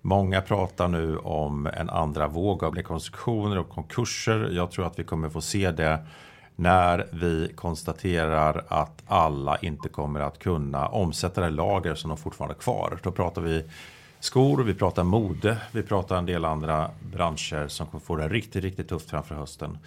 Många 0.00 0.40
pratar 0.40 0.88
nu 0.88 1.16
om 1.16 1.66
en 1.66 1.90
andra 1.90 2.28
våg 2.28 2.64
av 2.64 2.74
rekonstruktioner 2.74 3.58
och 3.58 3.68
konkurser. 3.68 4.50
Jag 4.52 4.70
tror 4.70 4.86
att 4.86 4.98
vi 4.98 5.04
kommer 5.04 5.28
få 5.28 5.40
se 5.40 5.70
det 5.70 6.06
när 6.56 7.06
vi 7.12 7.52
konstaterar 7.54 8.64
att 8.68 9.02
alla 9.06 9.56
inte 9.56 9.88
kommer 9.88 10.20
att 10.20 10.38
kunna 10.38 10.86
omsätta 10.86 11.40
det 11.40 11.50
lager 11.50 11.94
som 11.94 12.08
de 12.08 12.16
fortfarande 12.16 12.54
har 12.54 12.60
kvar. 12.60 12.98
Då 13.02 13.10
pratar 13.10 13.42
vi 13.42 13.64
skor, 14.20 14.62
vi 14.62 14.74
pratar 14.74 15.04
mode, 15.04 15.58
vi 15.72 15.82
pratar 15.82 16.16
en 16.16 16.26
del 16.26 16.44
andra 16.44 16.90
branscher 17.12 17.68
som 17.68 17.86
kommer 17.86 18.04
få 18.04 18.16
det 18.16 18.28
riktigt, 18.28 18.64
riktigt 18.64 18.88
tufft 18.88 19.10
framför 19.10 19.34
hösten. 19.34 19.78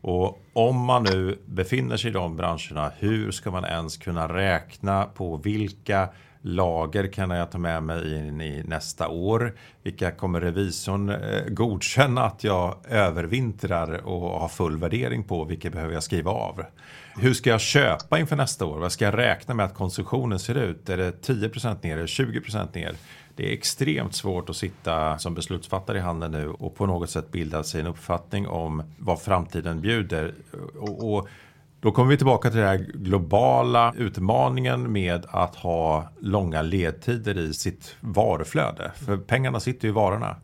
Och 0.00 0.42
om 0.52 0.76
man 0.84 1.02
nu 1.02 1.38
befinner 1.46 1.96
sig 1.96 2.10
i 2.10 2.12
de 2.12 2.36
branscherna, 2.36 2.92
hur 2.98 3.30
ska 3.30 3.50
man 3.50 3.64
ens 3.64 3.96
kunna 3.96 4.28
räkna 4.28 5.04
på 5.04 5.36
vilka 5.36 6.08
lager 6.46 7.06
kan 7.06 7.30
jag 7.30 7.50
ta 7.50 7.58
med 7.58 7.82
mig 7.82 8.28
in 8.28 8.40
i 8.40 8.62
nästa 8.66 9.08
år? 9.08 9.54
Vilka 9.82 10.10
kommer 10.10 10.40
revisorn 10.40 11.08
eh, 11.08 11.44
godkänna 11.48 12.24
att 12.24 12.44
jag 12.44 12.76
övervintrar 12.88 14.06
och 14.06 14.40
har 14.40 14.48
full 14.48 14.78
värdering 14.78 15.24
på? 15.24 15.44
Vilka 15.44 15.70
behöver 15.70 15.94
jag 15.94 16.02
skriva 16.02 16.30
av? 16.30 16.64
Hur 17.16 17.34
ska 17.34 17.50
jag 17.50 17.60
köpa 17.60 18.18
inför 18.18 18.36
nästa 18.36 18.66
år? 18.66 18.78
Vad 18.78 18.92
ska 18.92 19.04
jag 19.04 19.18
räkna 19.18 19.54
med 19.54 19.66
att 19.66 19.74
konsumtionen 19.74 20.38
ser 20.38 20.54
ut? 20.54 20.88
Är 20.88 20.96
det 20.96 21.12
10 21.12 21.36
ner? 21.82 21.98
Är 21.98 22.06
20% 22.06 22.68
ner? 22.74 22.94
Det 23.36 23.48
är 23.48 23.52
extremt 23.52 24.14
svårt 24.14 24.50
att 24.50 24.56
sitta 24.56 25.18
som 25.18 25.34
beslutsfattare 25.34 25.98
i 25.98 26.00
handeln 26.00 26.32
nu 26.32 26.48
och 26.48 26.74
på 26.74 26.86
något 26.86 27.10
sätt 27.10 27.32
bilda 27.32 27.62
sig 27.62 27.80
en 27.80 27.86
uppfattning 27.86 28.46
om 28.46 28.82
vad 28.98 29.22
framtiden 29.22 29.80
bjuder. 29.80 30.34
Och, 30.78 31.14
och 31.14 31.28
då 31.84 31.92
kommer 31.92 32.10
vi 32.10 32.16
tillbaka 32.16 32.50
till 32.50 32.58
den 32.60 32.68
här 32.68 32.86
globala 32.94 33.94
utmaningen 33.96 34.92
med 34.92 35.26
att 35.28 35.56
ha 35.56 36.08
långa 36.20 36.62
ledtider 36.62 37.38
i 37.38 37.54
sitt 37.54 37.96
varuflöde. 38.00 38.92
För 38.94 39.16
pengarna 39.16 39.60
sitter 39.60 39.84
ju 39.84 39.90
i 39.90 39.94
varorna. 39.94 40.36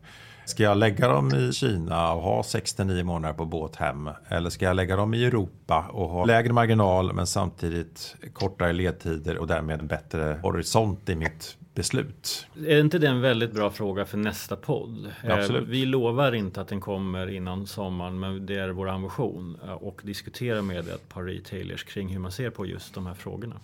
Ska 0.51 0.63
jag 0.63 0.77
lägga 0.77 1.07
dem 1.07 1.35
i 1.35 1.53
Kina 1.53 2.13
och 2.13 2.21
ha 2.21 2.43
69 2.43 3.03
månader 3.03 3.33
på 3.33 3.45
båt 3.45 3.75
hem? 3.75 4.09
Eller 4.27 4.49
ska 4.49 4.65
jag 4.65 4.75
lägga 4.75 4.95
dem 4.95 5.13
i 5.13 5.25
Europa 5.25 5.85
och 5.91 6.09
ha 6.09 6.25
lägre 6.25 6.53
marginal 6.53 7.13
men 7.13 7.27
samtidigt 7.27 8.15
kortare 8.33 8.73
ledtider 8.73 9.37
och 9.37 9.47
därmed 9.47 9.87
bättre 9.87 10.39
horisont 10.43 11.09
i 11.09 11.15
mitt 11.15 11.57
beslut. 11.75 12.47
Är 12.67 12.79
inte 12.79 12.99
det 12.99 13.07
en 13.07 13.21
väldigt 13.21 13.51
bra 13.51 13.69
fråga 13.69 14.05
för 14.05 14.17
nästa 14.17 14.55
podd? 14.55 15.11
Eh, 15.23 15.37
Absolut. 15.37 15.67
Vi 15.67 15.85
lovar 15.85 16.35
inte 16.35 16.61
att 16.61 16.67
den 16.67 16.81
kommer 16.81 17.29
innan 17.29 17.67
sommaren, 17.67 18.19
men 18.19 18.45
det 18.45 18.55
är 18.55 18.69
vår 18.69 18.89
ambition 18.89 19.57
eh, 19.63 19.71
och 19.71 20.01
diskutera 20.03 20.61
med 20.61 20.87
ett 20.87 21.09
par 21.09 21.23
retailers 21.23 21.83
kring 21.83 22.09
hur 22.09 22.19
man 22.19 22.31
ser 22.31 22.49
på 22.49 22.65
just 22.65 22.93
de 22.93 23.05
här 23.05 23.13
frågorna. 23.13 23.55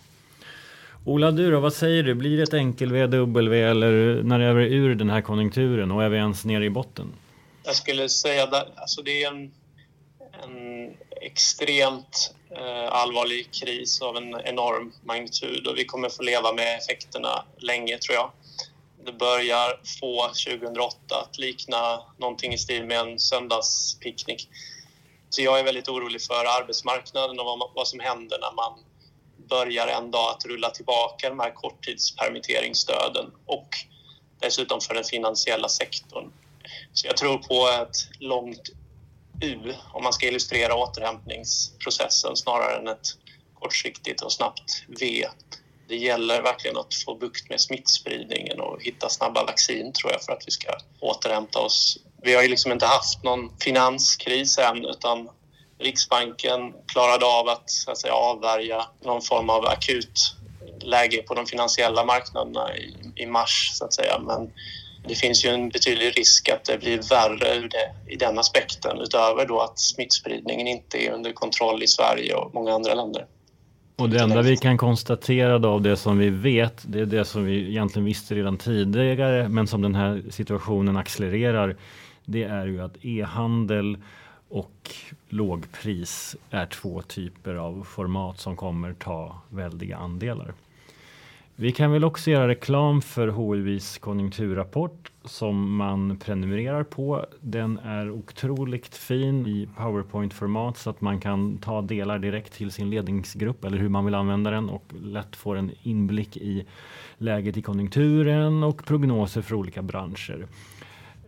Ola, 1.08 1.30
du 1.30 1.50
då, 1.50 1.60
vad 1.60 1.72
säger 1.72 2.02
du? 2.02 2.14
Blir 2.14 2.36
det 2.36 2.42
ett 2.42 2.54
enkel 2.54 2.92
V, 2.92 3.00
eller 3.00 4.22
när 4.22 4.40
är 4.40 4.54
vi 4.54 4.64
ur 4.74 4.94
den 4.94 5.10
här 5.10 5.20
konjunkturen 5.20 5.90
och 5.90 6.02
är 6.02 6.08
vi 6.08 6.16
ens 6.16 6.44
nere 6.44 6.64
i 6.64 6.70
botten? 6.70 7.14
Jag 7.64 7.76
skulle 7.76 8.08
säga 8.08 8.44
att 8.44 8.78
alltså 8.78 9.02
det 9.02 9.22
är 9.22 9.28
en, 9.28 9.52
en 10.42 10.96
extremt 11.20 12.34
eh, 12.50 12.92
allvarlig 12.92 13.52
kris 13.52 14.02
av 14.02 14.16
en 14.16 14.40
enorm 14.44 14.92
magnitud 15.04 15.66
och 15.66 15.78
vi 15.78 15.84
kommer 15.84 16.08
få 16.08 16.22
leva 16.22 16.52
med 16.52 16.78
effekterna 16.78 17.44
länge 17.58 17.98
tror 17.98 18.14
jag. 18.14 18.30
Det 19.04 19.12
börjar 19.12 19.80
få 20.00 20.28
2008 20.46 20.96
att 21.10 21.38
likna 21.38 22.00
någonting 22.18 22.52
i 22.52 22.58
stil 22.58 22.84
med 22.84 22.98
en 22.98 23.18
söndagspicknick. 23.18 24.48
Så 25.30 25.42
jag 25.42 25.58
är 25.58 25.64
väldigt 25.64 25.88
orolig 25.88 26.22
för 26.22 26.60
arbetsmarknaden 26.60 27.40
och 27.40 27.46
vad, 27.46 27.70
vad 27.74 27.88
som 27.88 28.00
händer 28.00 28.38
när 28.40 28.54
man 28.56 28.72
börjar 29.48 29.86
en 29.86 30.10
dag 30.10 30.30
att 30.30 30.44
rulla 30.44 30.70
tillbaka 30.70 31.28
de 31.28 31.40
här 31.40 31.50
korttidspermitteringsstöden 31.54 33.32
och 33.46 33.68
dessutom 34.40 34.80
för 34.80 34.94
den 34.94 35.04
finansiella 35.04 35.68
sektorn. 35.68 36.32
Så 36.92 37.06
jag 37.06 37.16
tror 37.16 37.38
på 37.38 37.82
ett 37.82 38.20
långt 38.20 38.70
U 39.40 39.74
om 39.92 40.02
man 40.02 40.12
ska 40.12 40.26
illustrera 40.26 40.74
återhämtningsprocessen 40.74 42.36
snarare 42.36 42.78
än 42.78 42.88
ett 42.88 43.08
kortsiktigt 43.54 44.22
och 44.22 44.32
snabbt 44.32 44.84
V. 45.00 45.26
Det 45.88 45.96
gäller 45.96 46.42
verkligen 46.42 46.76
att 46.76 46.94
få 46.94 47.14
bukt 47.14 47.50
med 47.50 47.60
smittspridningen 47.60 48.60
och 48.60 48.82
hitta 48.82 49.08
snabba 49.08 49.44
vaccin 49.44 49.92
tror 49.92 50.12
jag 50.12 50.22
för 50.22 50.32
att 50.32 50.42
vi 50.46 50.50
ska 50.50 50.72
återhämta 51.00 51.58
oss. 51.58 51.98
Vi 52.22 52.34
har 52.34 52.42
ju 52.42 52.48
liksom 52.48 52.72
inte 52.72 52.86
haft 52.86 53.24
någon 53.24 53.58
finanskris 53.60 54.58
än 54.58 54.84
utan 54.84 55.28
Riksbanken 55.78 56.72
klarade 56.86 57.26
av 57.26 57.48
att, 57.48 57.70
så 57.70 57.90
att 57.90 57.98
säga, 57.98 58.14
avvärja 58.14 58.84
någon 59.04 59.22
form 59.22 59.50
av 59.50 59.66
akut 59.66 60.34
läge 60.80 61.22
på 61.22 61.34
de 61.34 61.46
finansiella 61.46 62.04
marknaderna 62.04 62.76
i, 62.76 62.94
i 63.16 63.26
mars 63.26 63.70
så 63.74 63.84
att 63.84 63.94
säga. 63.94 64.18
Men 64.18 64.50
det 65.08 65.14
finns 65.14 65.44
ju 65.44 65.48
en 65.48 65.68
betydlig 65.68 66.18
risk 66.18 66.48
att 66.48 66.64
det 66.64 66.78
blir 66.78 67.10
värre 67.10 67.56
ur 67.56 67.68
det, 67.68 68.12
i 68.12 68.16
den 68.16 68.38
aspekten 68.38 69.00
utöver 69.00 69.46
då 69.46 69.60
att 69.60 69.78
smittspridningen 69.78 70.66
inte 70.66 71.06
är 71.06 71.12
under 71.12 71.32
kontroll 71.32 71.82
i 71.82 71.86
Sverige 71.86 72.34
och 72.34 72.54
många 72.54 72.74
andra 72.74 72.94
länder. 72.94 73.26
Och 73.96 74.10
det 74.10 74.20
enda 74.20 74.42
vi 74.42 74.56
kan 74.56 74.78
konstatera 74.78 75.58
då 75.58 75.68
av 75.68 75.82
det 75.82 75.96
som 75.96 76.18
vi 76.18 76.30
vet, 76.30 76.82
det 76.86 77.00
är 77.00 77.06
det 77.06 77.24
som 77.24 77.44
vi 77.44 77.68
egentligen 77.68 78.06
visste 78.06 78.34
redan 78.34 78.56
tidigare, 78.56 79.48
men 79.48 79.66
som 79.66 79.82
den 79.82 79.94
här 79.94 80.22
situationen 80.30 80.96
accelererar. 80.96 81.76
Det 82.24 82.42
är 82.42 82.66
ju 82.66 82.82
att 82.82 83.04
e-handel 83.04 83.98
och 84.48 84.94
lågpris 85.28 86.36
är 86.50 86.66
två 86.66 87.02
typer 87.02 87.54
av 87.54 87.84
format 87.84 88.40
som 88.40 88.56
kommer 88.56 88.92
ta 88.92 89.40
väldiga 89.48 89.96
andelar. 89.96 90.54
Vi 91.60 91.72
kan 91.72 91.92
väl 91.92 92.04
också 92.04 92.30
göra 92.30 92.48
reklam 92.48 93.02
för 93.02 93.28
HUIs 93.28 93.98
konjunkturrapport 93.98 95.12
som 95.24 95.76
man 95.76 96.16
prenumererar 96.16 96.84
på. 96.84 97.26
Den 97.40 97.78
är 97.78 98.10
otroligt 98.10 98.94
fin 98.94 99.46
i 99.46 99.68
PowerPoint-format 99.76 100.76
så 100.76 100.90
att 100.90 101.00
man 101.00 101.20
kan 101.20 101.58
ta 101.58 101.82
delar 101.82 102.18
direkt 102.18 102.52
till 102.52 102.70
sin 102.70 102.90
ledningsgrupp 102.90 103.64
eller 103.64 103.78
hur 103.78 103.88
man 103.88 104.04
vill 104.04 104.14
använda 104.14 104.50
den 104.50 104.68
och 104.68 104.92
lätt 105.02 105.36
få 105.36 105.54
en 105.54 105.70
inblick 105.82 106.36
i 106.36 106.66
läget 107.18 107.56
i 107.56 107.62
konjunkturen 107.62 108.62
och 108.62 108.84
prognoser 108.84 109.42
för 109.42 109.54
olika 109.54 109.82
branscher. 109.82 110.46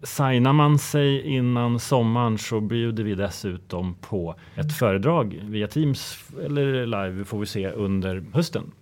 Signar 0.02 0.52
man 0.52 0.78
sig 0.78 1.22
innan 1.22 1.78
sommaren 1.78 2.38
så 2.38 2.60
bjuder 2.60 3.04
vi 3.04 3.14
dessutom 3.14 3.94
på 3.94 4.34
ett 4.54 4.72
föredrag 4.72 5.40
via 5.42 5.68
Teams 5.68 6.24
eller 6.44 6.86
live 6.86 7.24
får 7.24 7.38
vi 7.38 7.46
se 7.46 7.70
under 7.70 8.24
hösten. 8.32 8.72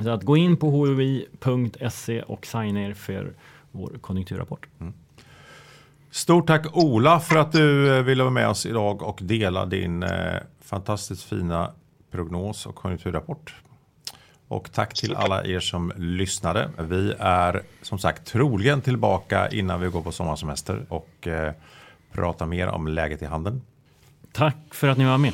Så 0.00 0.10
att 0.10 0.22
gå 0.22 0.36
in 0.36 0.56
på 0.56 0.70
hui.se 0.70 2.22
och 2.22 2.46
signa 2.46 2.82
er 2.82 2.94
för 2.94 3.32
vår 3.72 3.98
konjunkturrapport. 4.00 4.66
Mm. 4.80 4.92
Stort 6.10 6.46
tack 6.46 6.76
Ola 6.76 7.20
för 7.20 7.36
att 7.36 7.52
du 7.52 7.96
eh, 7.96 8.02
ville 8.02 8.22
vara 8.22 8.32
med 8.32 8.48
oss 8.48 8.66
idag 8.66 9.02
och 9.02 9.18
dela 9.22 9.66
din 9.66 10.02
eh, 10.02 10.10
fantastiskt 10.60 11.24
fina 11.24 11.72
prognos 12.10 12.66
och 12.66 12.74
konjunkturrapport. 12.74 13.54
Och 14.48 14.72
tack 14.72 14.94
till 14.94 15.14
alla 15.14 15.44
er 15.44 15.60
som 15.60 15.92
lyssnade. 15.96 16.70
Vi 16.78 17.14
är 17.18 17.62
som 17.82 17.98
sagt 17.98 18.26
troligen 18.26 18.80
tillbaka 18.80 19.48
innan 19.48 19.80
vi 19.80 19.88
går 19.88 20.02
på 20.02 20.12
sommarsemester 20.12 20.86
och 20.88 21.26
eh, 21.26 21.52
pratar 22.12 22.46
mer 22.46 22.66
om 22.68 22.88
läget 22.88 23.22
i 23.22 23.24
handeln. 23.24 23.62
Tack 24.32 24.56
för 24.70 24.88
att 24.88 24.98
ni 24.98 25.04
var 25.04 25.18
med. 25.18 25.32